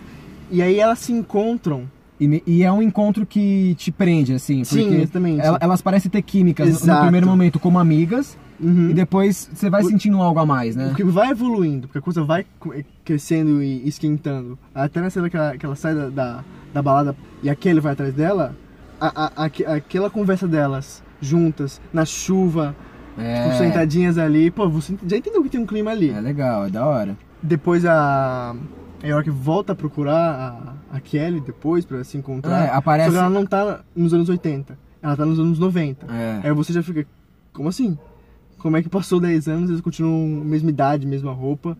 [0.52, 1.84] E aí elas se encontram.
[2.20, 4.64] E, e é um encontro que te prende, assim.
[4.66, 5.40] Sim, porque exatamente.
[5.42, 7.02] ela- elas parecem ter químicas no- no Exato.
[7.04, 8.36] primeiro momento como amigas.
[8.62, 8.90] Uhum.
[8.90, 10.88] E depois você vai O- sentindo algo a mais, né?
[10.90, 12.74] Porque vai evoluindo, porque a coisa vai co-
[13.06, 14.58] crescendo e esquentando.
[14.76, 16.44] Até na cena que ela, que ela sai da, da,
[16.74, 18.56] da balada e a Kelly vai atrás dela,
[19.00, 22.76] a, a- aque- aquela conversa delas juntas, na chuva,
[23.44, 26.10] tipo, sentadinhas ali, pô, você já entendeu que tem um clima ali.
[26.10, 27.18] é legal, é da hora.
[27.42, 28.54] Depois a,
[29.02, 32.66] a York volta a procurar a, a Kelly depois pra se encontrar.
[32.66, 36.06] É, aparece- Só que ela não tá nos anos 80, ela tá nos anos 90.
[36.14, 36.42] É.
[36.44, 37.06] Aí você já fica,
[37.54, 37.98] como assim?
[38.60, 41.78] Como é que passou 10 anos e eles continuam mesma idade, mesma roupa?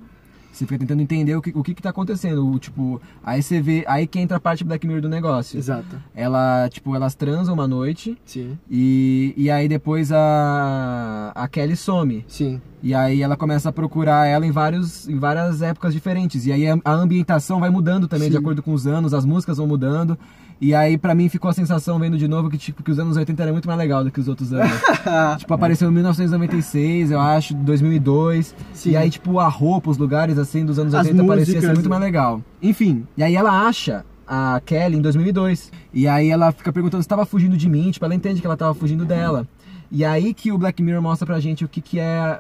[0.52, 2.46] Você fica tentando entender o que, o que, que tá acontecendo.
[2.46, 3.86] O, tipo, aí você vê.
[3.88, 5.58] Aí que entra a parte Black Mirror do negócio.
[5.58, 6.02] Exato.
[6.14, 12.26] Ela, tipo, elas transam uma noite Sim, e, e aí depois a, a Kelly some.
[12.28, 12.60] sim.
[12.82, 16.46] E aí ela começa a procurar ela em, vários, em várias épocas diferentes.
[16.46, 18.40] E aí a, a ambientação vai mudando também de Sim.
[18.40, 20.18] acordo com os anos, as músicas vão mudando.
[20.62, 23.16] E aí pra mim ficou a sensação vendo de novo que tipo que os anos
[23.16, 24.72] 80 era muito mais legal do que os outros anos.
[25.40, 28.56] tipo, apareceu em 1996, eu acho, 2002.
[28.74, 28.92] Sim.
[28.92, 31.78] E aí tipo a roupa, os lugares assim dos anos As 80 parecia ser músicas.
[31.78, 32.42] muito mais legal.
[32.62, 35.72] Enfim, e aí ela acha a Kelly em 2002.
[35.94, 38.54] E aí ela fica perguntando se estava fugindo de mim, tipo, ela entende que ela
[38.56, 39.48] estava fugindo dela.
[39.92, 42.40] E aí que o Black Mirror mostra pra gente o que que é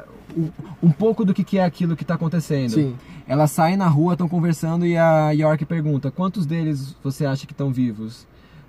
[0.81, 2.71] um pouco do que que é aquilo que tá acontecendo.
[2.71, 2.95] Sim.
[3.27, 7.53] Elas saem na rua, estão conversando e a York pergunta: "Quantos deles você acha que
[7.53, 8.27] estão vivos?"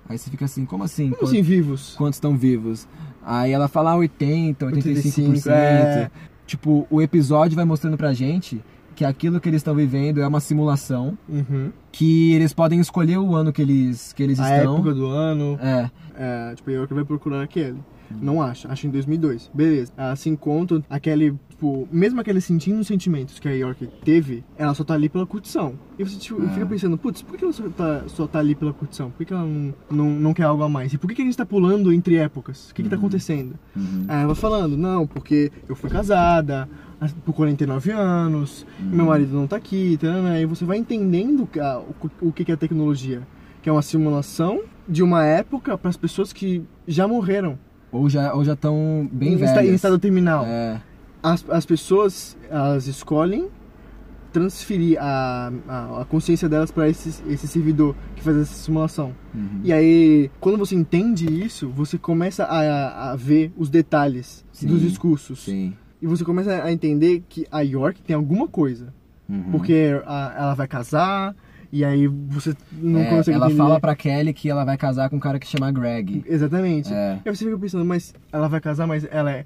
[0.08, 1.10] Aí você fica assim: "Como assim?
[1.10, 1.94] Como assim, vivos?
[1.96, 2.86] quantos estão vivos.
[3.24, 4.72] Aí ela fala ah, 80, 85%.
[4.76, 6.10] 85, é.
[6.46, 8.60] Tipo, o episódio vai mostrando pra gente
[8.96, 11.70] que aquilo que eles estão vivendo é uma simulação, Uhum.
[11.92, 14.74] que eles podem escolher o ano que eles, que eles A estão.
[14.74, 15.58] época do ano.
[15.62, 17.78] É, É, tipo, a York vai procurar aquele.
[18.20, 19.50] Não acha, acha em 2002.
[19.52, 19.92] Beleza.
[19.96, 24.74] Ela se encontra, aquele, tipo, mesmo aquele sentindo os sentimentos que a York teve, ela
[24.74, 25.74] só tá ali pela curtição.
[25.98, 26.48] E você tipo, Ah.
[26.48, 29.10] fica pensando, putz, por que ela só tá, só tá ali pela curtição?
[29.10, 30.92] Por que, que ela não, não, não quer algo a mais?
[30.92, 32.70] E por que, que a gente tá pulando entre épocas?
[32.70, 33.54] O que, que tá acontecendo?
[34.08, 36.68] Aí ela vai falando, não, porque eu fui casada
[37.24, 41.48] por 49 anos, meu marido não tá aqui, tarana, e você vai entendendo
[42.20, 43.22] o, o que, que é tecnologia.
[43.62, 47.58] Que é uma simulação de uma época para as pessoas que já morreram.
[47.92, 49.64] Ou já ou já estão bem em, velhas.
[49.68, 50.44] em estado terminal.
[50.46, 50.80] É,
[51.22, 53.48] As, as pessoas, elas escolhem
[54.32, 59.12] transferir a, a, a consciência delas para esse, esse servidor que faz essa simulação.
[59.34, 59.60] uhum.
[59.64, 64.80] E aí, quando você entende isso, você começa a, a ver os detalhes Sim, dos
[64.82, 65.42] discursos.
[65.44, 65.74] sim.
[66.00, 68.94] E você começa a entender que a York tem alguma coisa.
[69.28, 69.50] Uhum.
[69.50, 71.34] Porque a- ela vai casar,
[71.72, 73.58] e aí você não É, consegue ela entender.
[73.62, 76.24] fala pra Kelly que ela vai casar com um cara que chama Greg.
[76.26, 76.92] Exatamente.
[76.92, 77.18] É.
[77.24, 79.44] E aí você fica pensando, mas ela vai casar, mas ela é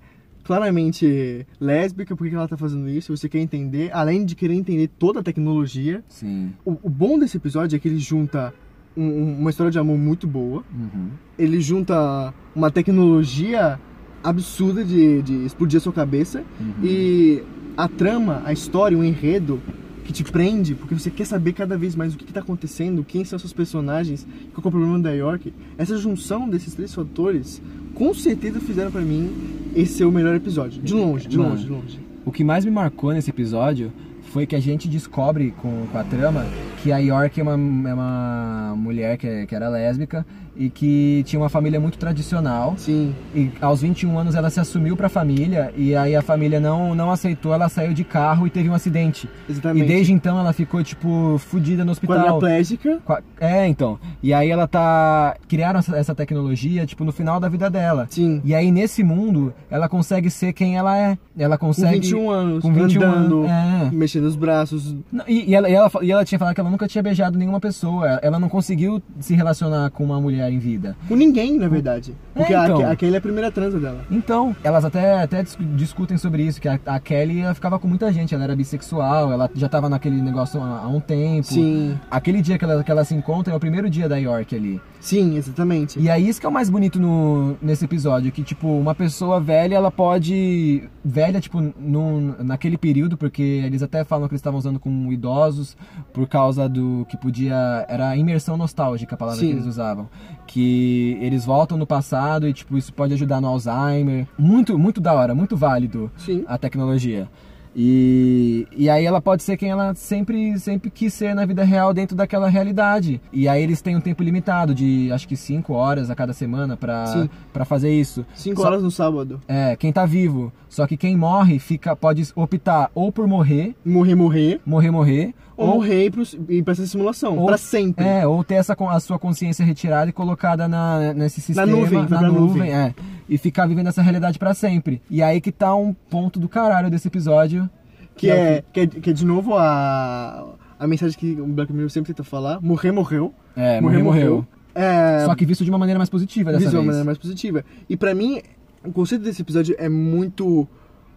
[0.58, 3.16] claramente lésbica, por que ela tá fazendo isso?
[3.16, 6.04] Você quer entender, além de querer entender toda a tecnologia.
[6.08, 6.52] Sim.
[6.64, 8.52] O, o bom desse episódio é que ele junta
[8.96, 11.08] um- uma história de amor muito boa, Uhum.
[11.38, 13.80] ele junta uma tecnologia
[14.22, 16.74] absurda de, de explodir a sua cabeça Uhum.
[16.84, 17.42] e
[17.76, 19.60] a trama, a história, o enredo
[20.04, 23.24] que te prende, porque você quer saber cada vez mais o que está acontecendo, quem
[23.24, 25.52] são seus personagens, qual é o problema da York.
[25.78, 27.60] Essa junção desses três fatores,
[27.94, 29.30] com certeza fizeram pra mim
[29.74, 30.80] esse ser o melhor episódio.
[30.82, 31.50] De longe, de Mano.
[31.50, 32.00] longe, de longe.
[32.24, 33.90] O que mais me marcou nesse episódio
[34.32, 36.44] foi que a gente descobre com, com a trama
[36.82, 37.52] que a York é uma,
[37.88, 42.74] é uma mulher que, é- que era lésbica e que tinha uma família muito tradicional.
[42.76, 46.94] Sim, E aos 21 anos ela se assumiu pra família e aí a família não,
[46.94, 49.28] não aceitou, ela saiu de carro e teve um acidente.
[49.48, 49.84] exatamente.
[49.84, 52.16] E desde então ela ficou, tipo, fudida no hospital.
[52.38, 53.98] Quadriplégica, Qua- É, então.
[54.22, 55.36] E aí ela tá.
[55.48, 58.06] Criaram essa- tecnologia, tipo, no final da vida dela.
[58.08, 58.40] sim.
[58.44, 61.18] E aí, nesse mundo, ela consegue ser quem ela é.
[61.36, 61.94] Ela Com consegue.
[62.00, 63.90] 21 anos, com 21 andando, anos, é.
[63.90, 64.94] mexendo os braços.
[65.26, 67.58] E, e ela, e, ela, e ela tinha falado que ela nunca tinha beijado nenhuma
[67.60, 68.20] pessoa.
[68.22, 70.96] Ela não conseguiu se relacionar com uma mulher em vida.
[71.08, 72.14] Com ninguém, na verdade.
[72.34, 72.90] Porque É, a- então.
[72.90, 74.00] aquele é a primeira transa dela.
[74.10, 78.12] Então, elas até, até dis- discutem sobre isso, que a, a Kelly ficava com muita
[78.12, 81.46] gente, ela era bissexual, ela já tava naquele negócio há, há um tempo.
[81.46, 84.54] Sim, Aquele dia que ela, que ela se encontra é o primeiro dia da York
[84.54, 84.80] ali.
[85.00, 85.98] sim, exatamente.
[85.98, 89.40] E aí isso que é o mais bonito no, nesse episódio, que tipo, uma pessoa
[89.40, 90.88] velha, ela pode.
[91.04, 95.76] Velha, tipo, num, naquele período, porque eles até falam que eles estavam usando com idosos,
[96.12, 97.84] por causa do que podia.
[97.88, 99.48] Era a imersão nostálgica a palavra Sim.
[99.48, 100.08] que eles usavam.
[100.46, 104.26] Que eles voltam no passado e, tipo, isso pode ajudar no Alzheimer.
[104.38, 106.44] Muito, muito da hora, muito válido Sim.
[106.46, 107.28] a tecnologia.
[107.76, 111.92] E, e aí ela pode ser quem ela sempre, sempre quis ser na vida real
[111.92, 113.20] dentro daquela realidade.
[113.32, 116.76] E aí eles têm um tempo limitado de acho que 5 horas a cada semana
[116.76, 117.28] pra,
[117.64, 118.24] fazer isso.
[118.34, 119.40] Cinco Só- horas no sábado.
[119.48, 120.52] É, quem tá vivo.
[120.68, 124.60] Só que quem morre fica pode optar ou por morrer, Morrer, morrer.
[124.66, 127.38] morrer, morrer, Ou morrer e ir pro- e pra essa simulação.
[127.38, 128.04] ou- pra sempre.
[128.04, 132.06] É, ou ter essa, a sua consciência retirada e colocada na, nesse sistema, nuvem, na
[132.06, 132.72] vai pra nuvem, nuvem.
[132.72, 132.94] é.
[133.28, 135.00] E ficar vivendo essa realidade pra sempre.
[135.08, 137.68] E aí que tá um ponto do caralho desse episódio.
[138.16, 141.46] Que, é o é, que, é, que é de novo a, a mensagem que o
[141.46, 142.60] Black Mirror sempre tenta falar.
[142.60, 143.34] Morrer, morreu.
[143.56, 144.46] É, morrer, morreu.
[144.74, 146.88] É, Só que visto de uma maneira mais positiva dessa visto de uma vez.
[146.88, 147.64] maneira mais positiva.
[147.88, 148.42] E pra mim,
[148.84, 150.68] o conceito desse episódio é muito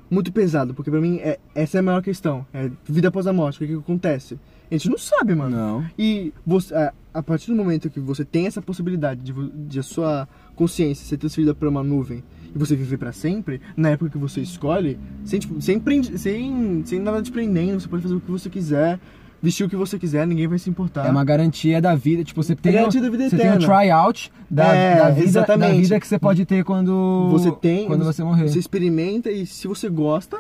[0.10, 2.46] muito pesado, porque pra mim é, essa é a maior questão.
[2.54, 4.40] É vida após a morte, o que, que acontece?
[4.70, 5.56] A gente não sabe, mano.
[5.56, 5.86] Não.
[5.98, 9.34] E você, a, a partir do momento que você tem essa possibilidade de,
[9.68, 13.90] de a sua consciência ser transferida para uma nuvem e você viver para sempre, na
[13.90, 15.82] época que você escolhe, sem, tipo, sem,
[16.18, 19.00] sem, sem nada te prendendo, você pode fazer o que você quiser,
[19.42, 21.06] vestir o que você quiser, ninguém vai se importar.
[21.06, 22.24] É uma garantia da vida.
[22.24, 22.80] Tipo, você tem, Tá.
[22.80, 23.66] garantia da vida você tem eterna.
[23.66, 25.82] tryout da, É, da, vida, da exatamente.
[25.82, 28.48] vida que você pode ter quando você tem, quando você morrer.
[28.50, 30.38] Você experimenta e se você gosta,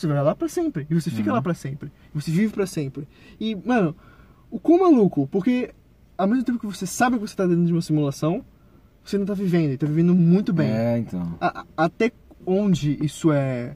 [0.00, 0.86] você vai lá pra sempre.
[0.90, 1.90] E você fica lá pra sempre.
[2.14, 3.06] E você vive pra sempre.
[3.40, 3.94] E, mano,
[4.50, 5.70] o quão maluco, porque
[6.16, 8.44] ao mesmo tempo que você sabe que você tá dentro de uma simulação,
[9.04, 10.70] você não tá vivendo, e tá vivendo muito bem.
[10.70, 11.34] É, então.
[11.40, 12.12] A- a- até
[12.46, 13.74] onde isso é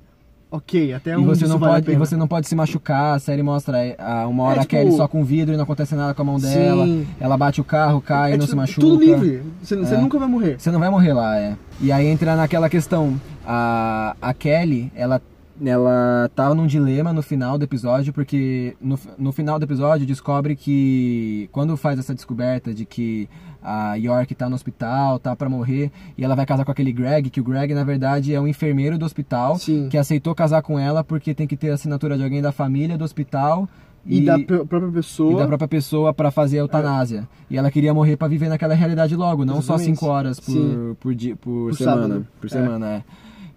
[0.51, 2.55] ok, até E onde você, isso não vale a pode, e você não pode se
[2.55, 5.57] machucar, a série mostra ah, uma hora É, a tipo- Kelly só com vidro e
[5.57, 6.85] não acontece nada com a mão dela.
[6.87, 7.07] Sim.
[7.19, 8.81] Ela bate o carro, cai, É não tipo, se machuca.
[8.81, 9.43] Tudo livre.
[9.63, 9.99] Você, você É.
[10.01, 10.61] nunca vai morrer.
[10.61, 11.57] Você não vai morrer lá, é.
[11.81, 15.21] E aí entra naquela questão, a, a Kelly, ela
[15.65, 20.57] ela tava num dilema no final do episódio, porque no, no final do episódio descobre
[20.57, 23.29] que quando faz essa descoberta de que
[23.63, 27.31] a York tá no hospital, tá para morrer, e ela vai casar com aquele Greg,
[27.31, 29.89] que o Greg na verdade é um enfermeiro do hospital, Sim.
[29.89, 32.99] que aceitou casar com ela porque tem que ter a assinatura de alguém da família
[32.99, 33.67] do hospital
[34.05, 35.33] E, da pr- própria pessoa.
[35.33, 37.27] e da própria pessoa para fazer a eutanásia.
[37.49, 39.99] E ela queria morrer para viver naquela realidade logo, não só Exatamente.
[39.99, 40.97] cinco horas por, Sim.
[41.01, 42.03] por, dia, por, Por semana.
[42.03, 42.27] sábado.
[42.39, 42.51] Por É.
[42.51, 43.03] semana, é.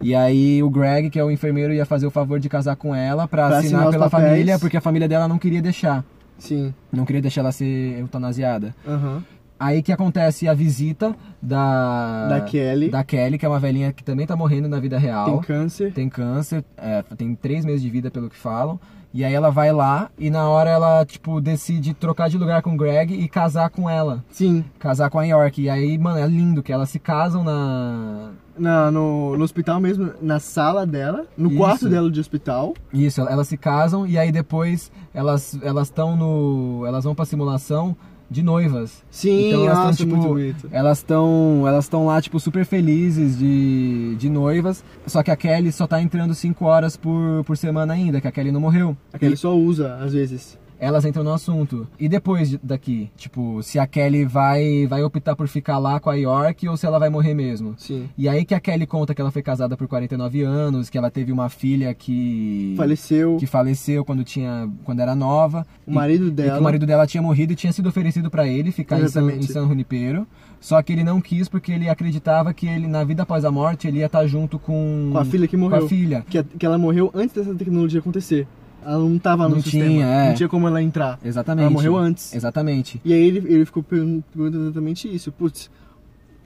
[0.01, 2.93] E aí o Greg, que é o enfermeiro, ia fazer o favor de casar com
[2.93, 4.31] ela para Pra assinar assinar pela papéis.
[4.31, 6.03] família, porque a família dela não queria deixar.
[6.37, 6.73] Sim.
[6.91, 8.75] Não queria deixar ela ser eutanasiada.
[8.87, 9.23] Aham.
[9.59, 12.27] Aí que acontece a visita da...
[12.27, 12.89] Da Kelly.
[12.89, 15.91] Da Kelly, que é uma velhinha que também tá morrendo na vida real Tem câncer.
[15.93, 18.79] tem câncer, é, tem três meses de vida pelo que falam.
[19.13, 22.73] E aí ela vai lá e na hora ela, tipo, decide trocar de lugar com
[22.73, 24.23] o Greg e casar com ela.
[24.29, 24.63] Sim.
[24.77, 25.61] Casar com a York.
[25.61, 28.31] E aí, mano, é lindo que elas se casam na.
[28.57, 31.57] Na, no, no hospital mesmo, na sala dela, no Isso.
[31.57, 32.73] quarto dela de hospital.
[32.91, 36.83] Isso, elas se casam e aí depois elas elas estão no.
[36.87, 37.95] Elas vão pra simulação
[38.29, 39.03] de noivas.
[39.09, 40.69] Sim, Então elas tão, nossa, tipo, muito bonito.
[40.71, 44.83] Elas estão elas estão lá, tipo, super felizes de, de noivas.
[45.05, 48.31] Só que a Kelly só tá entrando cinco horas por, por semana ainda, que a
[48.31, 48.95] Kelly não morreu.
[49.13, 50.57] Aquele só usa, às vezes.
[50.79, 51.87] Elas entram no assunto.
[51.99, 56.09] E depois de- daqui, tipo, se a Kelly vai vai optar por ficar lá com
[56.09, 57.73] a York ou se ela vai morrer mesmo.
[57.77, 58.07] Sim.
[58.17, 61.09] E aí que a Kelly conta que ela foi casada por 49 anos, que ela
[61.11, 63.37] teve uma filha que Faleceu.
[63.37, 65.65] que faleceu quando tinha quando era nova.
[65.85, 66.59] O marido E, e que dela.
[66.59, 69.41] o marido dela tinha morrido e tinha sido oferecido pra ele ficar em San, em.
[69.43, 70.27] San Junipero.
[70.59, 73.87] Só que ele não quis porque ele acreditava que ele na vida após a morte
[73.87, 75.85] ele ia estar junto com Com a filha que com morreu.
[75.85, 76.25] a filha.
[76.29, 78.47] Que, que ela morreu antes dessa tecnologia acontecer.
[78.87, 79.85] Ela não tava no Não sistema.
[79.85, 80.27] tinha, é.
[80.29, 81.19] Não tinha como ela entrar.
[81.23, 81.63] Exatamente.
[81.63, 82.33] Ela morreu antes.
[82.33, 83.01] Exatamente.
[83.03, 85.31] E aí ele, ele ficou pergun- perguntando exatamente isso.
[85.31, 85.69] Putz,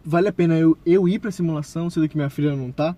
[0.03, 2.95] vale a pena eu, eu ir pra simulação sendo que minha filha não tá?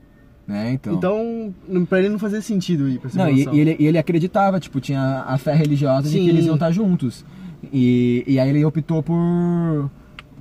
[0.47, 0.93] É, então.
[0.93, 3.53] Então, não- pra ele não fazia sentido ir pra Não, simulação.
[3.53, 6.23] e, e ele, e ele acreditava, tipo, tinha a fé religiosa de Sim.
[6.23, 7.25] que eles iam estar juntos.
[7.71, 9.89] E, e aí ele optou por.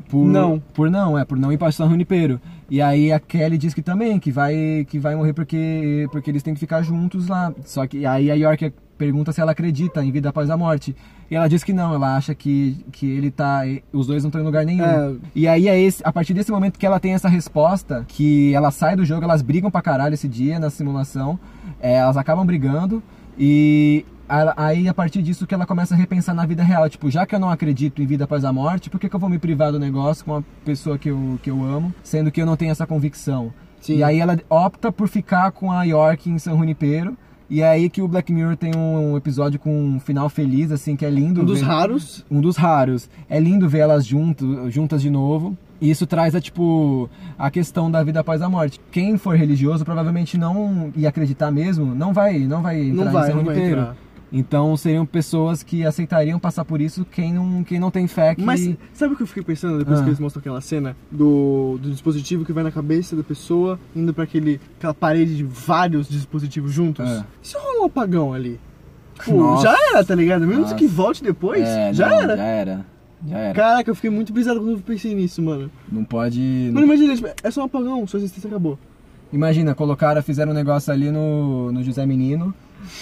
[0.08, 0.58] Por Não.
[0.74, 2.38] Por não, é, por não ir para São Junipero.
[2.68, 6.42] E aí a Kelly diz que também, que vai, que vai morrer porque, porque eles
[6.42, 7.52] têm que ficar juntos lá.
[7.64, 10.94] Só que aí a York pergunta se ela acredita em vida após a morte.
[11.28, 13.62] E ela diz que não, ela acha que, que ele tá.
[13.92, 14.84] Os dois não estão em lugar nenhum.
[14.84, 15.14] É.
[15.34, 18.70] E aí é esse, a partir desse momento que ela tem essa resposta, que ela
[18.70, 21.38] sai do jogo, elas brigam pra caralho esse dia na simulação,
[21.80, 23.02] é, elas acabam brigando
[23.36, 24.04] e
[24.56, 27.34] aí a partir disso que ela começa a repensar na vida real, tipo, já que
[27.34, 29.72] eu não acredito em vida após a morte, por que, que eu vou me privar
[29.72, 32.70] do negócio com uma pessoa que eu, que eu amo, sendo que eu não tenho
[32.70, 33.52] essa convicção?
[33.80, 33.96] Sim.
[33.96, 37.16] E aí ela opta por ficar com a York em San Junipero.
[37.54, 40.96] E é aí que o Black Mirror tem um episódio com um final feliz, assim,
[40.96, 41.42] que é lindo.
[41.42, 42.24] Um dos ver- raros.
[42.30, 43.10] um dos raros.
[43.28, 45.54] É lindo ver elas junto, juntas de novo.
[45.78, 48.80] E isso traz a, tipo, a questão da vida após a morte.
[48.90, 53.26] Quem for religioso provavelmente não ia acreditar mesmo, não vai, não vai entrar Não vai,
[53.26, 53.80] São não vai Junipero.
[53.82, 53.96] entrar.
[54.32, 58.42] Então seriam pessoas que aceitariam passar por isso quem não, quem não tem fé que...
[58.42, 60.02] Mas sabe o que eu fiquei pensando depois Ah.
[60.02, 64.14] que eles mostram aquela cena do, do dispositivo que vai na cabeça da pessoa, indo
[64.14, 67.06] pra aquele, aquela parede de vários dispositivos juntos?
[67.06, 67.24] É.
[67.42, 68.58] E se rolar um apagão ali?
[69.18, 69.64] Tipo, Nossa.
[69.64, 70.46] já era, tá ligado?
[70.46, 70.74] Mesmo Nossa.
[70.76, 72.36] que volte depois, É, já não, era.
[72.36, 72.86] Já era.
[73.28, 73.54] Já era.
[73.54, 75.70] Caraca, eu fiquei muito brisado quando eu pensei nisso, mano.
[75.90, 76.70] Não pode...
[76.72, 78.78] Mano, imagina, tipo, é só um apagão, sua existência acabou.
[79.32, 82.52] Imagina, colocaram, fizeram um negócio ali no, no José Menino.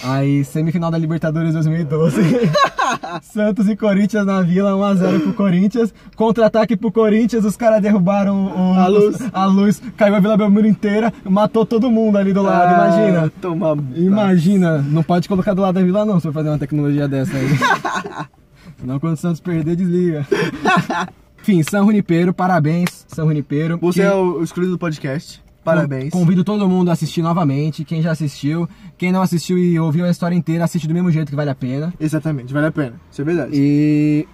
[0.03, 2.21] Aí, semifinal da Libertadores 2012.
[3.21, 5.93] Santos e Corinthians na Vila, 1x0 pro Corinthians.
[6.15, 9.17] Contra-ataque pro Corinthians, os caras derrubaram o, A luz.
[9.33, 9.81] a luz.
[9.97, 13.31] Caiu a Vila Belmiro inteira, matou todo mundo ali do lado, Ah, imagina.
[13.41, 13.77] Toma.
[13.95, 17.35] Imagina, não pode colocar do lado da Vila não, se for fazer uma tecnologia dessa
[17.37, 17.47] aí.
[18.79, 20.25] Senão quando o Santos perder, desliga.
[21.41, 23.77] Enfim, São Junipero, parabéns, São Junipero.
[23.81, 25.41] Você Que- é o, o escolhido do podcast.
[25.63, 26.11] Parabéns.
[26.11, 27.85] Convido todo mundo a assistir novamente.
[27.85, 31.29] Quem já assistiu, quem não assistiu e ouviu a história inteira, assiste do mesmo jeito
[31.29, 31.93] que vale a pena.
[31.99, 32.93] Exatamente, vale a pena.
[33.11, 33.51] Isso é verdade.
[33.53, 34.27] E.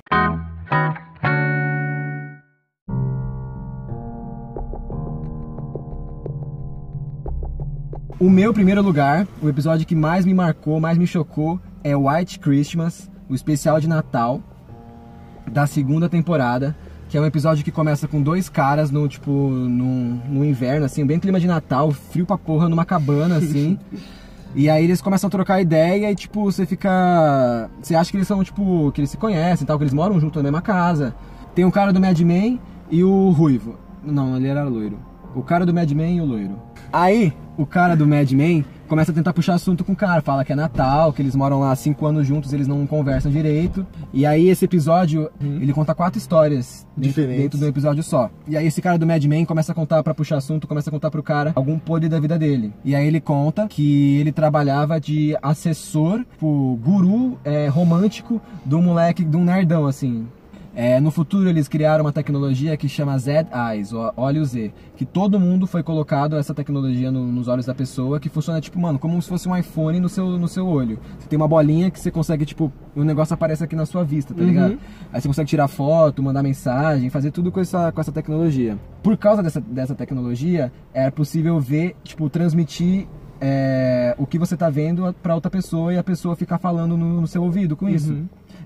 [8.20, 12.40] O meu primeiro lugar, o episódio que mais me marcou, mais me chocou, é White
[12.40, 14.42] Christmas, o especial de Natal
[15.52, 16.76] da segunda temporada,
[17.10, 21.06] que é um episódio que começa com dois caras no tipo no, no inverno assim,
[21.06, 23.80] bem clima de Natal, frio pra porra, numa cabana assim.
[24.56, 28.28] e aí eles começam a trocar ideia e tipo, você fica, você acha que eles
[28.28, 31.16] são tipo, que eles se conhecem, e tal, que eles moram junto na mesma casa.
[31.56, 33.76] Tem o cara do Mad Men e o ruivo.
[34.04, 35.00] Não, ele era loiro.
[35.36, 36.67] O cara do Mad Men e o loiro.
[36.92, 40.46] Aí, o cara do Mad Men começa a tentar puxar assunto com o cara, fala
[40.46, 43.86] que é Natal, que eles moram lá há cinco anos juntos, eles não conversam direito.
[44.14, 47.42] E aí esse episódio, ele conta quatro histórias dentro, Diferentes.
[47.42, 48.30] dentro do episódio só.
[48.48, 50.94] E aí esse cara do Mad Men começa a contar pra puxar assunto, começa a
[50.94, 52.74] contar pro cara algum podre da vida dele.
[52.86, 59.24] E aí ele conta que ele trabalhava de assessor, tipo, guru é, romântico do moleque,
[59.24, 60.28] de um nerdão, assim.
[60.80, 65.08] É, no futuro eles criaram uma tecnologia que chama Z Eyes, ó, olho Z, que
[65.08, 69.00] todo mundo foi colocado essa tecnologia no- nos olhos da pessoa, que funciona tipo, mano,
[69.00, 71.00] como se fosse um iPhone no seu, no seu olho.
[71.18, 74.36] Você tem uma bolinha que você consegue, tipo, o negócio aparece aqui na sua vista,
[74.36, 74.78] tá ligado?
[75.12, 78.78] Aí você consegue tirar foto, mandar mensagem, fazer tudo com essa, com essa tecnologia.
[79.02, 83.08] Por causa dessa, dessa tecnologia, é possível ver, tipo, transmitir
[83.42, 87.22] é, o que você tá vendo pra outra pessoa e a pessoa ficar falando no,
[87.22, 88.14] no seu ouvido com isso.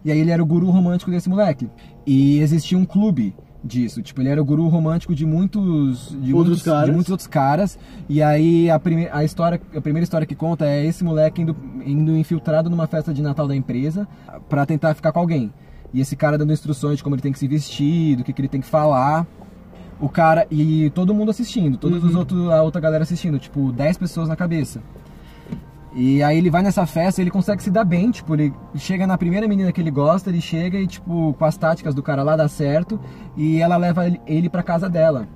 [0.03, 1.69] E aí ele era o guru romântico desse moleque.
[2.05, 4.01] E existia um clube disso.
[4.01, 6.85] Tipo, ele era o guru romântico de muitos de Outros muitos, caras.
[6.85, 7.79] de muitos outros caras.
[8.09, 11.55] E aí a, prime a história, a primeira história que conta é esse moleque indo,
[11.85, 14.07] indo infiltrado numa festa de Natal da empresa
[14.49, 15.53] pra tentar ficar com alguém.
[15.93, 18.41] E esse cara dando instruções de como ele tem que se vestir, do que, que
[18.41, 19.27] ele tem que falar.
[19.99, 23.99] O cara e todo mundo assistindo, todos os outros a outra galera assistindo, tipo 10
[23.99, 24.81] pessoas na cabeça.
[25.93, 29.17] E aí ele vai nessa festa, ele consegue se dar bem, tipo, ele chega na
[29.17, 32.35] primeira menina que ele gosta, ele chega e, tipo, com as táticas do cara lá
[32.37, 32.97] dá certo,
[33.35, 35.27] e ela leva ele- pra casa dela.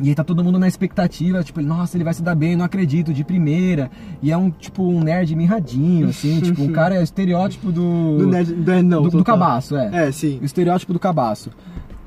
[0.00, 2.64] E aí tá todo mundo na expectativa, tipo, nossa, ele vai se dar bem, não
[2.64, 3.90] acredito, de primeira.
[4.22, 8.16] E é um, tipo, um nerd mirradinho, assim, tipo, um cara é o estereótipo do...
[8.18, 10.06] Do nerd, do, não, do, do cabaço, é.
[10.06, 10.38] É, sim.
[10.40, 11.50] O estereótipo do cabaço.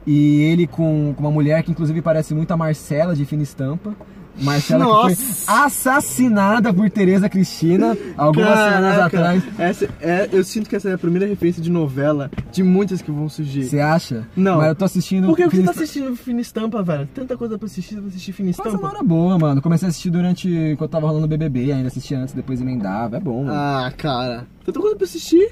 [0.07, 3.93] E ele com, com uma mulher que inclusive parece muito a Marcela de Fina Estampa.
[4.41, 5.15] Marcela que Nossa!
[5.15, 9.43] foi assassinada por Tereza Cristina algumas semanas Caraca, atrás.
[9.57, 13.11] Essa é, eu sinto que essa é a primeira referência de novela de muitas que
[13.11, 13.65] vão surgir.
[13.65, 14.27] Você acha?
[14.35, 14.57] Não.
[14.57, 15.27] Mas eu tô assistindo.
[15.27, 17.07] Por que você tá assistindo Fina Estampa, velho?
[17.13, 19.61] Tanta coisa pra assistir, pra assistir Fina Mas é hora boa, mano.
[19.61, 20.49] Comecei a assistir durante.
[20.49, 23.17] Enquanto tava rolando o BBB, ainda assistia antes, depois emendava.
[23.17, 23.53] É bom, mano.
[23.53, 24.47] Ah, cara.
[24.65, 25.49] Tanta coisa pra assistir.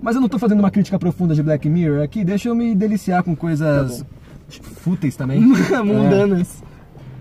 [0.00, 2.24] Mas eu não tô fazendo uma crítica profunda de Black Mirror aqui.
[2.24, 4.04] Deixa eu me deliciar com coisas.
[4.48, 5.42] fúteis também.
[5.72, 5.82] É.
[5.82, 6.62] Mundanas.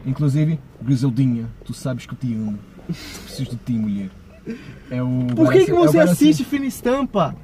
[0.06, 2.60] Inclusive, Griseldinha, tu sabes que eu te amo.
[2.88, 4.10] Preciso de ti, mulher.
[4.92, 5.28] É o.
[5.36, 7.36] Por que, que é você parece- assiste Fina Estampa?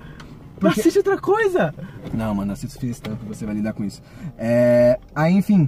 [0.59, 1.73] Porque- Assiste outra coisa.
[2.13, 4.01] Não, mano, assista Fina Estampa, você vai lidar com isso.
[4.37, 4.99] É...
[5.15, 5.67] Aí, enfim.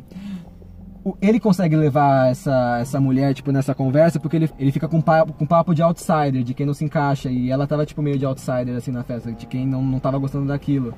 [1.22, 5.34] Ele consegue levar essa, essa mulher, tipo, nessa conversa, porque ele, ele fica com papo,
[5.34, 7.30] com papo de outsider, de quem não se encaixa.
[7.30, 10.18] E ela tava, tipo, meio de outsider, assim, na festa, de quem não, não tava
[10.18, 10.94] gostando daquilo.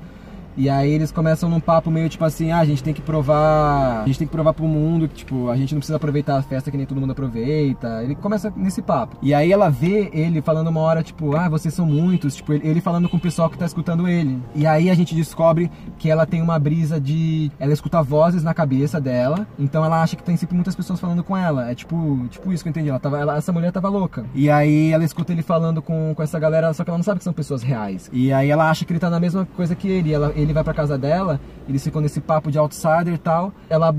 [0.56, 4.02] E aí eles começam num papo meio tipo assim, ah, a gente tem que provar.
[4.02, 6.42] A gente tem que provar pro mundo que, tipo, a gente não precisa aproveitar a
[6.42, 8.02] festa que nem todo mundo aproveita.
[8.02, 9.16] Ele começa nesse papo.
[9.22, 12.80] E aí ela vê ele falando uma hora, tipo, ah, vocês são muitos, tipo, ele
[12.80, 14.38] falando com o pessoal que tá escutando ele.
[14.54, 17.50] E aí a gente descobre que ela tem uma brisa de.
[17.58, 21.22] Ela escuta vozes na cabeça dela, então ela acha que tem sempre muitas pessoas falando
[21.22, 21.70] com ela.
[21.70, 22.88] É tipo, tipo isso que eu entendi.
[22.88, 24.24] Ela tava, ela- essa mulher tava louca.
[24.34, 27.18] E aí ela escuta ele falando com, com essa galera, só que ela não sabe
[27.18, 28.08] que são pessoas reais.
[28.12, 30.12] E aí ela acha que ele tá na mesma coisa que ele.
[30.12, 33.52] Ela, ele vai pra casa dela, eles ficam nesse papo de outsider e tal.
[33.68, 33.94] Ela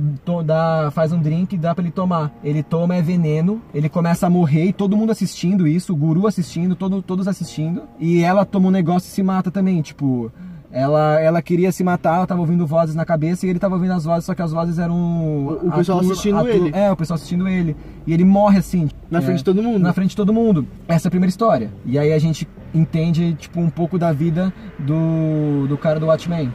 [0.45, 2.34] dá, faz um drink e dá pra ele tomar.
[2.43, 6.28] Ele toma, é veneno, ele começa a morrer e todo mundo assistindo isso, o guru
[6.28, 7.84] assistindo, todo, todos assistindo.
[8.00, 10.32] E ela toma um negócio e se mata também, tipo.
[10.78, 13.93] Ela, ela queria se matar, ela tava ouvindo vozes na cabeça e ele tava ouvindo
[13.93, 14.95] as vozes, só que as vozes eram.
[14.95, 16.71] O a pessoal turma- assistindo a tur- ele.
[16.71, 17.75] É, o pessoal assistindo ele.
[18.05, 18.88] E ele morre assim.
[19.09, 19.80] Na é, frente de todo mundo.
[19.80, 20.67] Na frente de todo mundo.
[20.88, 21.71] Essa é a primeira história.
[21.84, 26.51] E aí a gente entende, tipo, um pouco da vida do, do cara do Watchmen.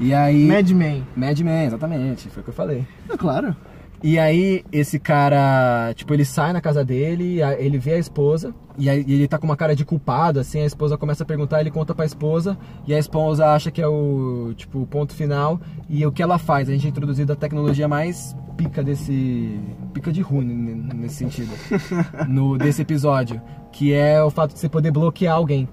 [0.00, 0.46] E aí.
[0.46, 1.04] Mad Men.
[1.16, 2.86] Mad Men, exatamente, foi o que eu falei.
[3.10, 3.56] É claro.
[4.02, 8.90] E aí, esse cara, tipo, ele sai na casa dele, ele vê a esposa, e
[8.90, 11.70] aí ele tá com uma cara de culpado, assim, a esposa começa a perguntar, ele
[11.70, 16.04] conta pra esposa, e a esposa acha que é o, tipo, o ponto final, e
[16.04, 16.68] o que ela faz?
[16.68, 19.60] A gente é introduzido a tecnologia mais pica desse...
[19.94, 20.46] pica de ruim
[20.94, 21.52] nesse sentido,
[22.28, 23.40] no, desse episódio,
[23.70, 25.68] que é o fato de você poder bloquear alguém.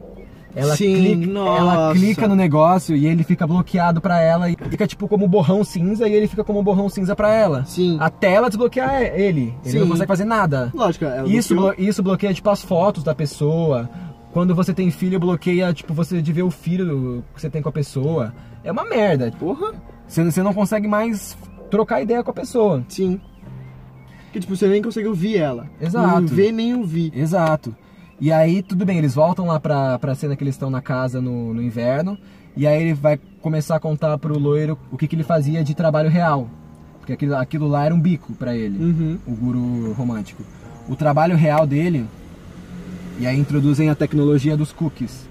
[0.56, 4.88] Ela, Sim, clica, ela clica no negócio e ele fica bloqueado pra ela e fica
[4.88, 7.64] tipo como borrão cinza e ele fica como borrão cinza pra ela.
[7.66, 7.98] Sim.
[8.00, 9.54] Até ela desbloquear ele.
[9.64, 9.80] Ele Sim.
[9.80, 10.72] não consegue fazer nada.
[10.74, 13.88] Lógico, ela Isso, blo- isso bloqueia tipo as fotos da pessoa.
[14.34, 17.70] Quando você tem filho, bloqueia tipo você de ver o filho que você tem com
[17.70, 18.34] a pessoa.
[18.64, 19.32] É uma merda.
[19.40, 19.74] Porra.
[20.08, 21.38] Você, você não consegue mais
[21.70, 22.84] trocar ideia com a pessoa.
[22.90, 23.22] Sim.
[24.34, 25.68] Que tipo, você nem consegue ouvir ela.
[25.80, 26.22] Exato.
[26.22, 27.12] Não vê nem ouvir.
[27.16, 27.76] Exato.
[28.22, 31.22] E aí, tudo bem, eles voltam lá pra, pra cena que eles estão na casa
[31.22, 32.18] no, no inverno.
[32.56, 35.74] E aí ele vai começar a contar pro loiro o que, que ele fazia de
[35.74, 36.50] trabalho real.
[37.00, 39.18] Porque aquilo, aquilo lá era um bico pra ele, Uhum.
[39.26, 40.44] o guru romântico.
[40.90, 42.06] O trabalho real dele,
[43.20, 45.28] e aí introduzem a tecnologia dos cookies,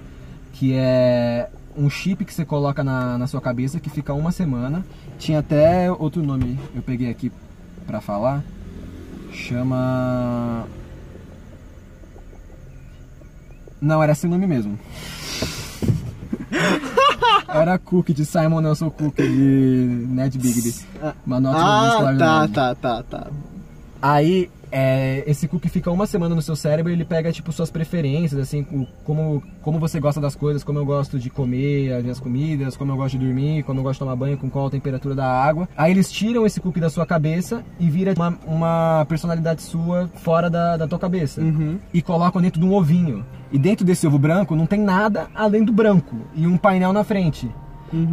[0.53, 4.84] que é um chip que você coloca na, na sua cabeça que fica uma semana.
[5.18, 7.30] Tinha até outro nome, eu peguei aqui
[7.86, 8.43] pra falar.
[9.32, 10.64] Chama.
[13.81, 14.79] Não, era esse nome mesmo.
[17.49, 20.74] Era Cook de Simon Nelson Cook de Ned Bigby.
[21.26, 23.26] Uma nota Ah, tá, tá, tá, tá.
[24.01, 27.71] Aí, é, esse cookie fica uma semana no seu cérebro e ele pega, tipo, suas
[27.71, 28.66] preferências, assim,
[29.05, 32.93] como, como você gosta das coisas, como eu gosto de comer as minhas comidas, como
[32.93, 35.27] eu gosto de dormir, como eu gosto de tomar banho, com qual a temperatura da
[35.27, 35.69] água.
[35.77, 40.49] Aí eles tiram esse cookie da sua cabeça e vira uma, uma personalidade sua fora
[40.51, 41.41] da, da tua cabeça.
[41.41, 41.79] Uhum.
[41.93, 43.25] E colocam dentro de um ovinho.
[43.51, 47.03] E dentro desse ovo branco não tem nada além do branco e um painel na
[47.03, 47.49] frente.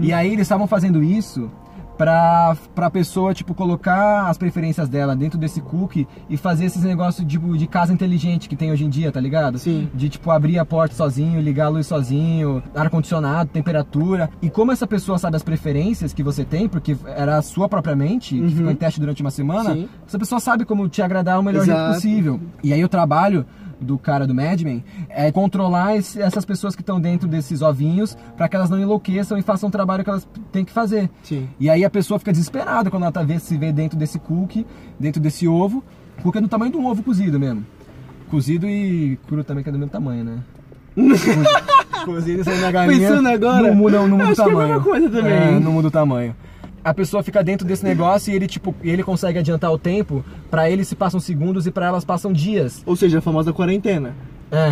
[0.01, 1.51] E aí eles estavam fazendo isso
[1.97, 7.25] pra, pra pessoa, tipo, colocar as preferências dela dentro desse cookie e fazer esses negócios
[7.27, 9.57] tipo, de casa inteligente que tem hoje em dia, tá ligado?
[9.57, 9.89] Sim.
[9.93, 14.29] De, tipo, abrir a porta sozinho, ligar a luz sozinho, ar-condicionado, temperatura.
[14.41, 17.95] E como essa pessoa sabe as preferências que você tem, porque era a sua própria
[17.95, 19.89] mente, que ficou em teste durante uma semana, Sim.
[20.07, 21.93] essa pessoa sabe como te agradar o melhor jeito Exato.
[21.95, 22.39] possível.
[22.63, 23.45] E aí o trabalho
[23.79, 28.17] do cara do Mad Men é controlar esse- essas pessoas que estão dentro desses ovinhos
[28.37, 31.09] para que elas não enlouqueçam e façam o trabalho que elas têm que fazer.
[31.23, 31.47] Sim.
[31.59, 34.65] E aí a pessoa fica desesperada quando ela tá vê, se vê dentro desse cookie,
[34.99, 35.83] dentro desse ovo.
[36.23, 37.65] Cookie é do tamanho de um ovo cozido mesmo.
[38.29, 40.39] Cozido e cru também, que é do mesmo tamanho, né?
[42.05, 42.99] Cozido- e saindo na galinha.
[43.09, 44.67] Pensando agora, Não muda, não muda o que é a tamanho.
[44.67, 45.33] mesma coisa também.
[45.33, 46.35] É, não muda o tamanho.
[46.85, 50.23] A pessoa fica dentro desse negócio e ele, tipo, ele consegue adiantar o tempo.
[50.51, 52.83] Pra ele se passam segundos e pra elas passam dias.
[52.85, 54.13] Ou seja, a famosa quarentena.
[54.51, 54.71] É.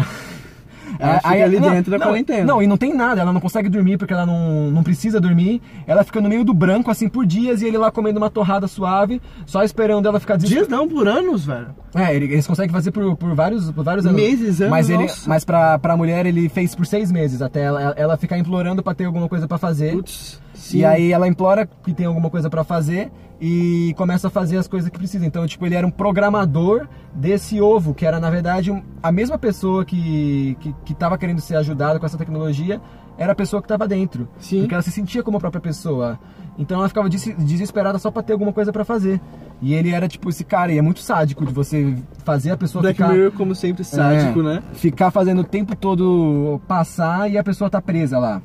[0.99, 2.45] Ela fica ali dentro da quarentena.
[2.45, 5.61] Não, e não tem nada, ela não consegue dormir porque ela não, não precisa dormir.
[5.88, 8.67] Ela fica no meio do branco, assim, por dias, e ele lá comendo uma torrada
[8.67, 11.67] suave, só esperando ela ficar Dias não, por anos, velho.
[11.95, 14.19] É, ele- eles conseguem fazer por, por, vários, por vários anos.
[14.21, 15.29] Meses, anos, Mas, ele, nossa.
[15.29, 18.93] mas pra, pra mulher ele fez por seis meses, até ela, ela ficar implorando pra
[18.93, 19.93] ter alguma coisa pra fazer.
[19.93, 20.41] Putz.
[20.53, 20.79] Sim.
[20.79, 23.11] E aí ela implora que tem alguma coisa pra fazer
[23.41, 25.25] e começa a fazer as coisas que precisa.
[25.25, 28.71] Então, tipo, ele era um programador desse ovo, que era na verdade
[29.01, 32.82] a mesma pessoa que, que, que tava querendo ser ajudada com essa tecnologia,
[33.17, 34.28] era a pessoa que tava dentro.
[34.39, 34.61] Sim.
[34.61, 36.19] Porque ela se sentia como a própria pessoa.
[36.57, 39.19] Então ela ficava des- desesperada só pra ter alguma coisa pra fazer.
[39.61, 41.95] E ele era tipo esse cara, e é muito sádico de você
[42.26, 44.63] fazer a pessoa Black ficar Mirror, como sempre, sádico, é, né?
[44.74, 48.41] Ficar fazendo o tempo todo passar e a pessoa tá presa lá.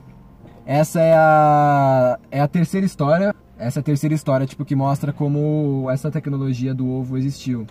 [0.68, 3.34] Essa é a, é a terceira história.
[3.58, 7.66] Essa é a terceira história, tipo, que mostra como essa tecnologia do ovo existiu.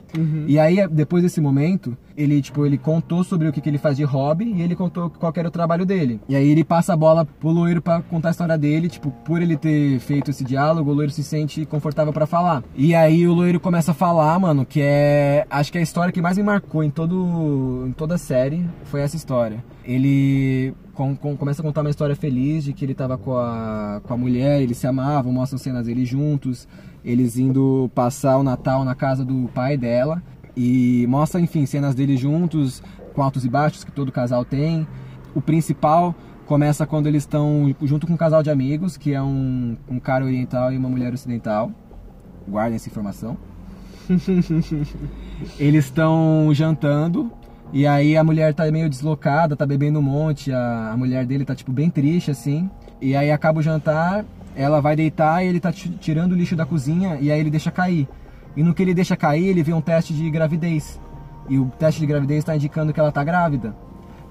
[0.46, 3.96] E aí, depois desse momento, ele, tipo, ele contou sobre o que, que ele faz
[3.96, 6.20] de hobby e ele contou qual que era o trabalho dele.
[6.28, 9.42] E aí ele passa a bola pro loiro pra contar a história dele, tipo, por
[9.42, 12.64] ele ter feito esse diálogo, o loiro se sente confortável pra falar.
[12.76, 15.46] E aí o loiro começa a falar, mano, que é.
[15.50, 18.66] Acho que é a história que mais me marcou em, todo, em toda a série
[18.86, 19.64] foi essa história.
[19.86, 24.02] Ele com- com- começa a contar uma história feliz de que ele tava com a,
[24.04, 26.68] com a mulher, eles se amavam, mostram cenas deles juntos,
[27.06, 30.24] eles indo passar o Natal na casa do pai dela.
[30.56, 32.82] E mostra, enfim, cenas deles juntos,
[33.14, 34.88] com altos e baixos que todo casal tem.
[35.36, 36.16] O principal
[36.48, 40.26] começa quando eles estão junto com um casal de amigos, que é um, um cara
[40.26, 41.72] oriental e uma mulher ocidental.
[42.50, 43.38] Guardem essa informação.
[45.60, 47.32] Eles estão jantando
[47.74, 51.44] e aí a mulher tá meio deslocada, tá bebendo um monte, a, a mulher dele
[51.46, 52.70] tá tipo bem triste assim.
[53.02, 56.56] E aí acaba o jantar, ela vai deitar e ele tá ti- tirando o lixo
[56.56, 58.08] da cozinha e aí ele deixa cair.
[58.56, 61.00] E no que ele deixa cair, ele vê um teste de gravidez.
[61.50, 63.76] E o teste de gravidez está indicando que ela tá grávida.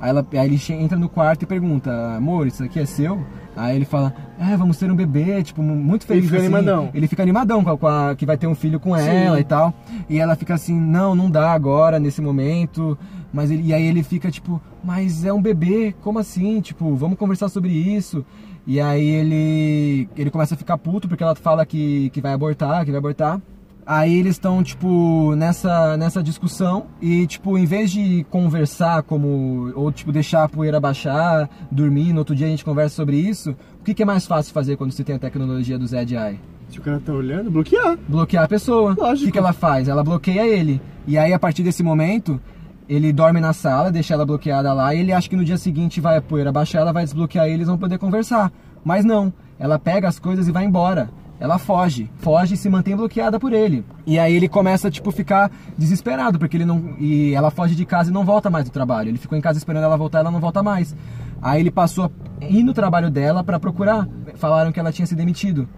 [0.00, 3.24] Aí, ela, aí ele entra no quarto e pergunta, amor, isso aqui é seu?
[3.56, 6.24] Aí ele fala, é, vamos ter um bebê, tipo, mu- muito feliz.
[6.26, 6.46] fica assim.
[6.54, 6.90] animadão.
[6.92, 9.44] Ele fica animadão com a, com a- que vai ter um filho com ela e
[9.44, 9.72] tal.
[10.10, 12.98] E ela fica assim, não, não dá agora, nesse momento.
[13.32, 16.60] Mas ele, e aí ele fica tipo, mas é um bebê, como assim?
[16.60, 18.24] Tipo, vamos conversar sobre isso.
[18.66, 22.84] E aí ele, ele começa a ficar puto porque ela fala que, que vai abortar,
[22.84, 23.40] que vai abortar.
[23.86, 29.72] Aí eles estão, tipo, nessa, nessa discussão e, tipo, em vez de conversar como...
[29.76, 33.52] Ou, tipo, deixar a poeira baixar, dormir, no outro dia a gente conversa sobre isso,
[33.80, 36.40] o que, que é mais fácil fazer quando você tem a tecnologia do ZDI?
[36.68, 37.96] Se o cara tá olhando, bloquear.
[38.08, 38.96] bloquear a pessoa.
[38.98, 39.22] Lógico.
[39.22, 39.86] O que, que ela faz?
[39.86, 40.80] Ela bloqueia ele.
[41.06, 42.40] E aí, a partir desse momento,
[42.88, 46.00] ele dorme na sala, deixa ela bloqueada lá, e ele acha que no dia seguinte
[46.00, 48.52] vai a poeira baixar, ela vai desbloquear e eles vão poder conversar.
[48.84, 51.08] Mas não, ela pega as coisas e vai embora.
[51.38, 53.84] Ela foge, foge e se mantém bloqueada por ele.
[54.06, 56.94] E aí ele começa, tipo, ficar desesperado, porque ele não.
[56.98, 59.10] E ela foge de casa e não volta mais do trabalho.
[59.10, 60.96] Ele ficou em casa esperando ela voltar, ela não volta mais.
[61.42, 62.10] Aí ele passou
[62.40, 64.08] a ir no trabalho dela pra procurar.
[64.36, 65.68] Falaram que ela tinha se demitido.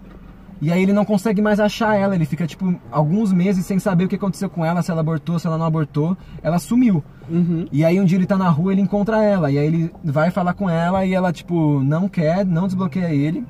[0.61, 4.03] E aí ele não consegue mais achar ela, ele fica tipo alguns meses sem saber
[4.03, 6.17] o que aconteceu com ela, se ela abortou, se ela não abortou.
[6.43, 7.03] Ela sumiu.
[7.29, 7.65] Uhum.
[7.71, 10.31] E aí um dia ele tá na rua, ele encontra ela, e aí ele vai
[10.31, 13.45] falar com ela e ela tipo não quer, não desbloqueia ele.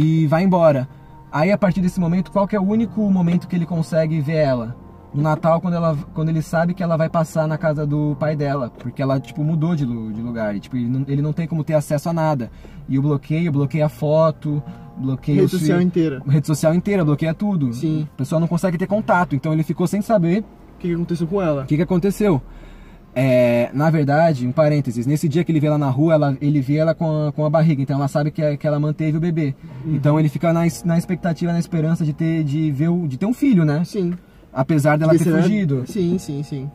[0.00, 0.88] E vai embora.
[1.32, 4.76] Aí a partir desse momento, qual é o único momento que ele consegue ver ela?
[5.12, 8.36] No Natal, quando, ela, quando ele sabe que ela vai passar na casa do pai
[8.36, 11.48] dela, porque ela, tipo, mudou de, de lugar, e, tipo, ele não, ele não tem
[11.48, 12.48] como ter acesso a nada.
[12.88, 14.62] E o bloqueio, bloqueia a foto,
[14.96, 16.22] bloqueia Rede o social inteira.
[16.28, 17.72] rede social inteira, bloqueia tudo.
[17.72, 18.06] Sim.
[18.14, 20.44] A pessoa não consegue ter contato, então ele ficou sem saber
[20.76, 21.62] O que, que aconteceu com ela?
[21.62, 22.40] o que, que aconteceu?
[23.20, 26.60] É, na verdade, um parênteses, nesse dia que ele vê ela na rua, ela- ele
[26.60, 29.20] vê ela com a, com a barriga, então ela sabe que, que ela manteve o
[29.20, 29.56] bebê.
[29.84, 33.26] Então ele fica na, na expectativa, na esperança de ter, de ver o- de ter
[33.26, 33.82] um filho, né?
[33.84, 34.14] Sim.
[34.52, 35.82] Apesar dela Devia ter fugido.
[35.86, 36.70] Sim, sim, sim.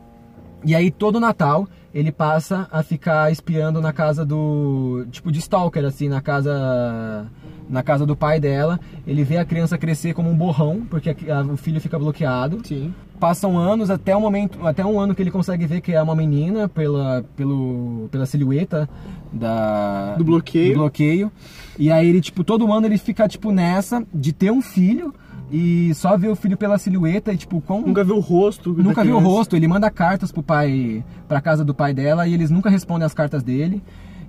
[0.66, 5.06] E aí todo Natal ele passa a ficar espiando na casa do.
[5.10, 7.26] tipo de stalker, assim, na casa.
[7.70, 8.78] Na casa do pai dela.
[9.06, 12.60] Ele vê a criança crescer como um borrão, porque a- a- o filho fica bloqueado.
[12.64, 12.92] Sim.
[13.20, 16.14] Passam anos até o momento, até um ano que ele consegue ver que é uma
[16.16, 18.88] menina pela, pelo, pela silhueta
[19.32, 20.74] da Do bloqueio.
[20.74, 21.32] do bloqueio.
[21.78, 25.14] E aí ele tipo todo ano ele fica tipo nessa de ter um filho
[25.50, 28.72] e só ver o filho pela silhueta e tipo com Nunca viu o rosto.
[28.72, 32.34] nunca viu o rosto, ele manda cartas pro pai, pra casa do pai dela e
[32.34, 33.82] eles nunca respondem as cartas dele.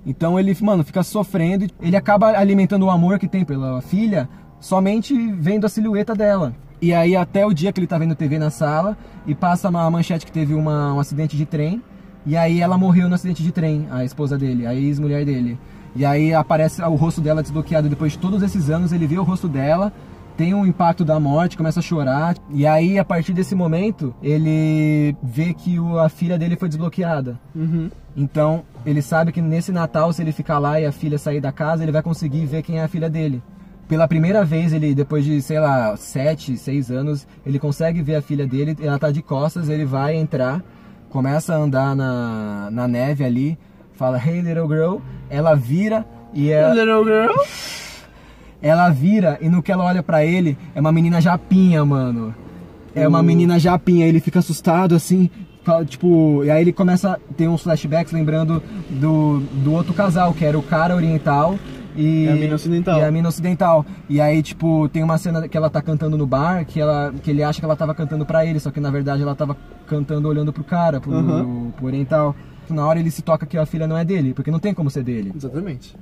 [0.06, 4.28] Então ele, mano, fica sofrendo, ele acaba alimentando o amor que tem pela filha
[4.60, 6.54] somente vendo a silhueta dela.
[6.80, 8.96] E aí até o dia que ele tá vendo TV na sala
[9.26, 11.82] e passa uma manchete que teve uma- um acidente de trem
[12.26, 15.58] e aí ela morreu no acidente de trem, a esposa dele, a ex-mulher dele.
[15.94, 19.22] E aí aparece o rosto dela desbloqueado depois de todos esses anos, ele vê o
[19.22, 19.92] rosto dela
[20.36, 22.36] tem um impacto da morte, começa a chorar.
[22.50, 27.40] E aí, a partir desse momento, ele vê que o- a filha dele foi desbloqueada.
[27.54, 27.88] Uhum.
[28.14, 31.50] Então, ele sabe que nesse Natal, se ele ficar lá e a filha sair da
[31.52, 33.42] casa, ele vai conseguir ver quem é a filha dele.
[33.88, 38.22] Pela primeira vez, ele, depois de, sei lá, sete, seis anos, ele consegue ver a
[38.22, 40.60] filha dele, ela tá de costas, ele vai entrar,
[41.08, 43.56] começa a andar na, na neve ali,
[43.94, 44.96] fala, hey little girl,
[45.30, 47.32] ela vira e é, Little girl.
[48.60, 52.34] ela vira e no que ela olha pra ele, é uma menina japinha, mano.
[52.94, 55.30] É uma menina japinha, ele fica assustado assim,
[55.62, 60.32] fala, tipo, e aí ele começa a ter uns flashbacks lembrando do, do outro casal,
[60.32, 61.56] que era o cara oriental
[61.96, 62.98] e E a mina ocidental.
[62.98, 63.86] E a mina ocidental.
[64.08, 67.30] E aí, tipo, tem uma cena que ela tá cantando no bar, que, ela, que
[67.30, 70.28] ele acha que ela tava cantando pra ele, só que na verdade ela tava cantando
[70.28, 71.72] olhando pro cara, pro, Aham.
[71.76, 72.34] pro oriental.
[72.68, 74.90] Na hora ele se toca que a filha não é dele, porque não tem como
[74.90, 75.32] ser dele.
[75.34, 75.96] Exatamente.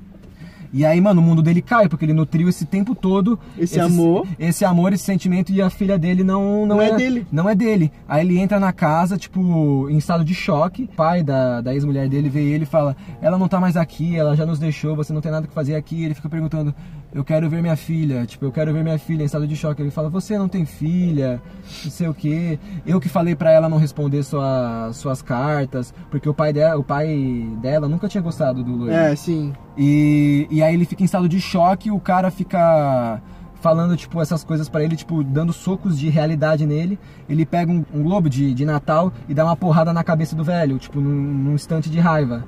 [0.77, 4.27] E aí, mano, o mundo dele cai, porque ele nutriu esse tempo todo Esse amor.
[4.37, 7.25] Esse amor, esse sentimento, e a filha dele não, não, Não é dele.
[7.31, 7.93] Não é dele.
[8.09, 10.83] Aí ele entra na casa, tipo, em estado de choque.
[10.83, 14.17] O pai da, da ex-mulher dele vê ele e fala: Ela não tá mais aqui,
[14.17, 16.03] ela já nos deixou, você não tem nada que fazer aqui.
[16.03, 16.75] Ele fica perguntando:
[17.15, 18.27] Eu quero ver minha filha.
[18.27, 19.81] Tipo, eu quero ver minha filha em estado de choque.
[19.81, 21.41] Ele fala: Você não tem filha,
[21.85, 22.59] não sei o quê.
[22.85, 26.83] Eu que falei pra ela não responder sua, suas cartas, porque o pai, dela, o
[26.83, 28.93] pai dela nunca tinha gostado do loiro.
[28.93, 29.53] É, sim.
[29.79, 33.23] E, e aí ele fica em estado de choque, o cara fica
[33.61, 36.99] falando, tipo, essas coisas pra ele, tipo, dando socos de realidade nele.
[37.29, 40.45] Ele pega um, um globo de, de Natal e dá uma porrada na cabeça do
[40.45, 42.45] velho, tipo, num, num instante de raiva.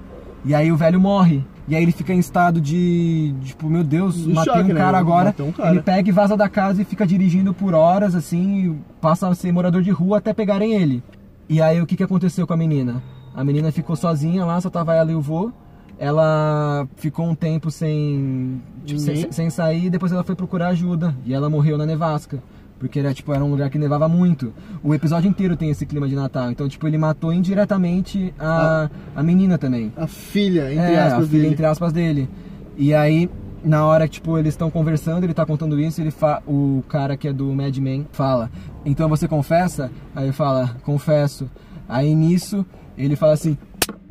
[0.46, 1.44] E aí o velho morre.
[1.68, 4.80] E aí ele fica em estado de, tipo, meu Deus, De matei choque, um né?
[4.80, 5.26] cara agora.
[5.26, 5.70] Matou um cara.
[5.70, 9.34] Ele pega e vaza da casa e fica dirigindo por horas, assim, e passa a
[9.34, 11.02] ser morador de rua até pegarem ele.
[11.48, 13.02] E aí o que, que aconteceu com a menina?
[13.34, 15.50] A menina ficou sozinha lá, só tava ela e o vô.
[15.98, 21.16] Ela ficou um tempo sem, tipo, sem, sem sair e depois ela foi procurar ajuda.
[21.24, 22.38] E ela morreu na nevasca.
[22.78, 24.52] Porque era, tipo, era um lugar que nevava muito.
[24.82, 26.50] O episódio inteiro tem esse clima de Natal.
[26.50, 29.92] Então, tipo, ele matou indiretamente a, a menina também.
[29.96, 31.52] A filha, entre é, aspas, a filha, dele.
[31.52, 32.28] entre aspas, dele.
[32.76, 33.30] E aí,
[33.64, 36.42] na hora que, tipo, eles estão conversando, ele tá contando isso, ele fa...
[36.46, 38.50] o cara que é do Mad Men fala,
[38.84, 39.90] então você confessa?
[40.14, 41.50] Aí ele fala, confesso.
[41.88, 42.64] Aí nisso,
[42.96, 43.56] ele fala assim,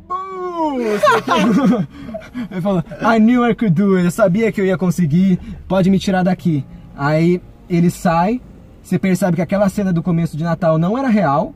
[2.50, 5.38] ele falou, I knew I could do it, eu sabia que eu ia conseguir,
[5.68, 6.64] pode me tirar daqui.
[6.96, 8.40] Aí ele sai,
[8.86, 11.52] você percebe que aquela cena do começo de Natal não era real,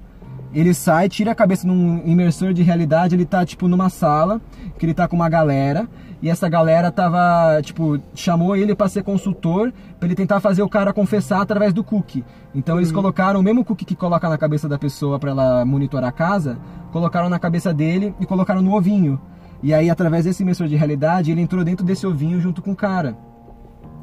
[0.52, 4.40] ele sai, tira a cabeça num imersor de realidade, ele tá tipo numa sala,
[4.76, 5.88] que ele tá com uma galera,
[6.20, 10.68] e essa galera tava, tipo, chamou ele pra ser consultor, pra ele tentar fazer o
[10.68, 12.24] cara confessar através do cookie.
[12.52, 16.08] Então eles colocaram o mesmo cookie que coloca na cabeça da pessoa pra ela monitorar
[16.08, 16.58] a casa,
[16.90, 19.20] colocaram na cabeça dele e colocaram no ovinho.
[19.62, 22.76] E aí através desse imersor de realidade, ele entrou dentro desse ovinho junto com o
[22.76, 23.16] cara.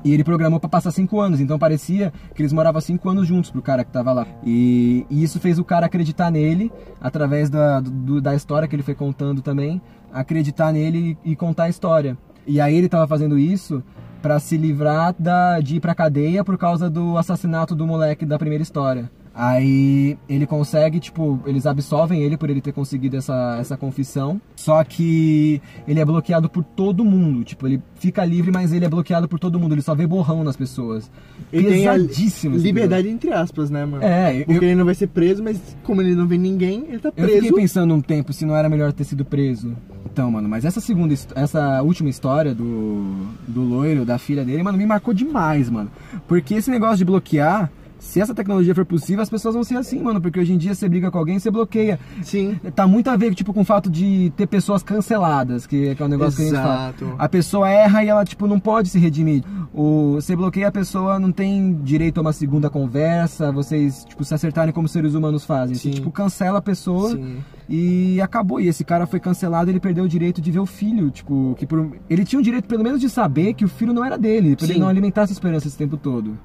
[0.03, 3.49] E ele programou pra passar cinco anos, então parecia que eles moravam cinco anos juntos
[3.51, 4.27] pro cara que tava lá.
[4.45, 6.71] E, e isso fez o cara acreditar nele,
[7.01, 9.81] através da, do- da história que ele foi contando também,
[10.13, 12.17] acreditar nele e, contar a história.
[12.45, 13.83] E aí ele tava fazendo isso
[14.21, 18.37] pra se livrar da, de ir pra cadeia por causa do assassinato do moleque da
[18.39, 19.11] primeira história.
[19.39, 24.41] Aí ele consegue, tipo, eles absolvem ele por ele ter conseguido essa, essa confissão.
[24.55, 27.43] Só que ele é bloqueado por todo mundo.
[27.43, 29.75] Tipo, ele fica livre, mas ele é bloqueado por todo mundo.
[29.75, 31.11] Ele só vê borrão nas pessoas.
[31.53, 34.03] Ele tem Pesadíssimo esse liberdade entre aspas, né, mano?
[34.03, 36.97] É, eu- Porque ele não vai ser preso, mas como ele não vê ninguém, ele
[36.97, 37.33] tá Eu preso.
[37.43, 39.75] fiquei pensando um tempo se não era melhor ter sido preso.
[40.11, 44.79] Então, mano, mas essa segunda, essa última história do, do loiro, da filha dele, mano,
[44.79, 45.91] me marcou demais, mano.
[46.27, 47.69] Porque esse negócio de bloquear,
[47.99, 50.21] se essa tecnologia for possível, as pessoas vão ser assim, mano.
[50.21, 51.99] Porque hoje em dia você briga com alguém, você bloqueia.
[52.21, 52.59] Sim.
[52.75, 56.05] Tá muito a ver, tipo, com o fato de ter pessoas canceladas, que, que é
[56.05, 56.89] um negócio que a gente fala.
[56.89, 57.15] Exato.
[57.17, 59.43] A pessoa erra e ela, tipo, não pode se redimir.
[59.73, 64.33] O, você bloqueia a pessoa, não tem direito a uma segunda conversa, vocês, tipo, se
[64.33, 65.75] acertarem como seres humanos fazem.
[65.75, 65.91] Você, Sim.
[65.91, 67.37] tipo, cancela a pessoa Sim.
[67.67, 68.59] e acabou.
[68.59, 71.09] E esse cara foi cancelado, ele perdeu o direito de ver o filho.
[71.09, 71.91] Tipo, que por...
[72.09, 74.65] ele tinha o direito, pelo menos, de saber que o filho não era dele, pra
[74.65, 74.79] ele Sim.
[74.79, 76.37] não alimentar essa esperança esse tempo todo.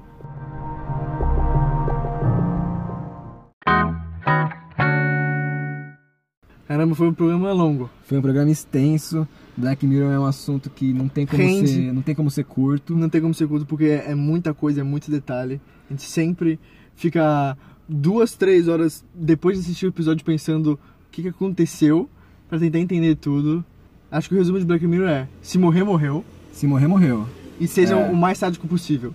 [6.67, 7.89] Caramba, foi um programa longo.
[8.05, 9.27] Foi um programa extenso.
[9.55, 11.67] Black Mirror é um assunto que não tem como, Rende.
[11.67, 12.95] ser, não tem como ser curto.
[12.95, 15.61] Não tem como ser curto porque é muita coisa, é muito detalhe.
[15.89, 16.59] A gente sempre
[16.95, 17.55] fica
[17.87, 20.79] duas, três horas depois de assistir o episódio pensando o
[21.11, 22.09] que, que aconteceu
[22.49, 23.63] pra tentar entender tudo.
[24.09, 26.23] Acho que o resumo de Black Mirror é: se morrer, morreu.
[26.51, 27.27] Se morrer, morreu.
[27.59, 28.09] E seja É.
[28.09, 29.13] o mais sádico possível.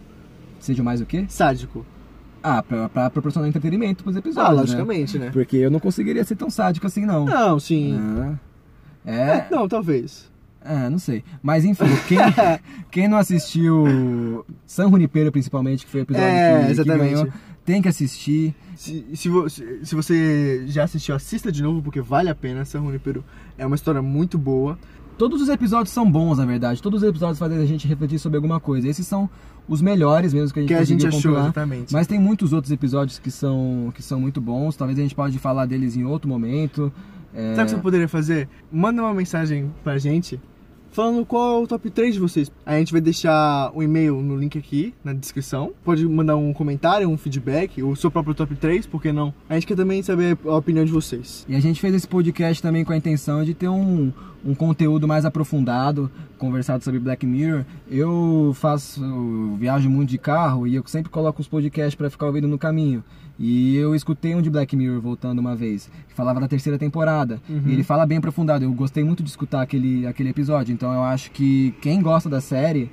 [0.60, 1.24] Seja mais o quê?
[1.28, 1.84] Sádico.
[2.42, 4.54] Ah, pra, pra proporcionar entretenimento pros Ah, episódios.
[4.54, 4.60] né?
[4.60, 5.30] logicamente, né?
[5.32, 7.24] Porque eu não conseguiria ser tão sádico assim, não.
[7.24, 7.98] Não, sim.
[7.98, 8.34] Ah,
[9.04, 10.30] É, É, não, talvez.
[10.64, 11.24] é, não sei.
[11.42, 12.18] Mas enfim, quem,
[12.90, 17.10] quem não assistiu San Junipero, principalmente, que foi o episódio É, que, que exatamente.
[17.14, 17.28] ganhou,
[17.64, 18.54] tem que assistir.
[18.76, 22.64] Se, se, vo- se- se você já assistiu, assista de novo porque vale a pena.
[22.64, 23.24] San Junipero
[23.56, 24.78] é uma história muito boa.
[25.18, 26.80] Todos os episódios são bons, na verdade.
[26.80, 28.88] Todos os episódios fazem a gente refletir sobre alguma coisa.
[28.88, 29.28] Esses são
[29.68, 31.42] os melhores mesmo que a gente Que a gente achou, compilar.
[31.46, 31.92] exatamente.
[31.92, 34.76] Mas tem muitos outros episódios que são, que são muito bons.
[34.76, 36.92] Talvez a gente pode falar deles em outro momento.
[37.34, 38.48] É, Sabe o que você poderia fazer?
[38.72, 40.40] Manda uma mensagem pra gente
[40.98, 42.50] falando qual é o top 3 de vocês.
[42.66, 45.72] A gente vai deixar o e-mail no link aqui na descrição.
[45.84, 49.32] Pode mandar um comentário, um feedback, o seu próprio top 3, por que não?
[49.48, 51.46] A gente quer também saber a opinião de vocês.
[51.48, 54.12] E a gente fez esse podcast também com a intenção de ter um,
[54.44, 57.64] um conteúdo mais aprofundado, conversado sobre Black Mirror.
[57.88, 59.00] Eu faço,
[59.56, 63.04] viajo muito de carro e eu sempre coloco os podcasts para ficar ouvindo no caminho.
[63.38, 67.40] E eu escutei um de Black Mirror voltando uma vez, que falava da terceira temporada.
[67.48, 68.64] E ele fala bem aprofundado.
[68.64, 70.72] Eu gostei muito de escutar aquele, aquele episódio.
[70.72, 72.90] Então eu acho que quem gosta da série,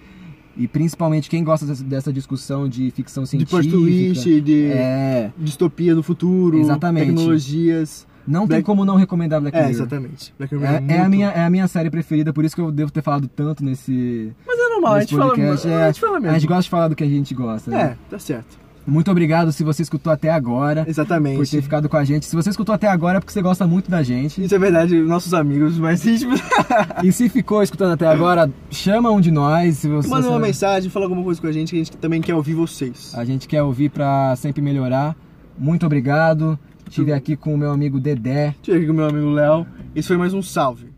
[0.55, 3.57] e principalmente quem gosta dessa, discussão de ficção De científica.
[3.61, 5.31] plot twist, de É.
[5.37, 7.07] distopia do futuro, Exatamente.
[7.07, 8.05] tecnologias.
[8.27, 9.71] Não tem Black- como não recomendar Black É, Mirror.
[9.75, 10.33] exatamente.
[10.37, 12.61] Black Mirror É, é a muito- minha, é a minha série preferida, por isso que
[12.61, 15.33] eu devo ter falado tanto nesse, Mas é normal, a gente, fala.
[15.39, 16.35] É, a gente fala mesmo.
[16.35, 17.69] a gente gosta de falar do que a gente gosta.
[17.69, 17.81] né?
[17.81, 18.64] É, tá certo.
[18.87, 21.51] Muito obrigado se você escutou até agora, por Exatamente.
[21.51, 22.25] ter ficado com a gente.
[22.25, 24.43] Se você escutou até agora é porque você gosta muito da gente.
[24.43, 26.39] Isso é verdade, nossos amigos mais íntimos.
[27.03, 29.77] E se ficou escutando até agora, chama um de nós.
[29.77, 32.21] Se você, Manda uma mensagem, fala alguma coisa com a gente que a gente também
[32.21, 33.13] quer ouvir vocês.
[33.15, 35.15] A gente quer ouvir pra sempre melhorar.
[35.57, 36.57] Muito obrigado.
[36.87, 38.49] Estive aqui com o meu amigo Dedé.
[38.55, 39.65] Estive aqui com o meu amigo Léo.
[39.95, 40.94] Esse foi mais um salve.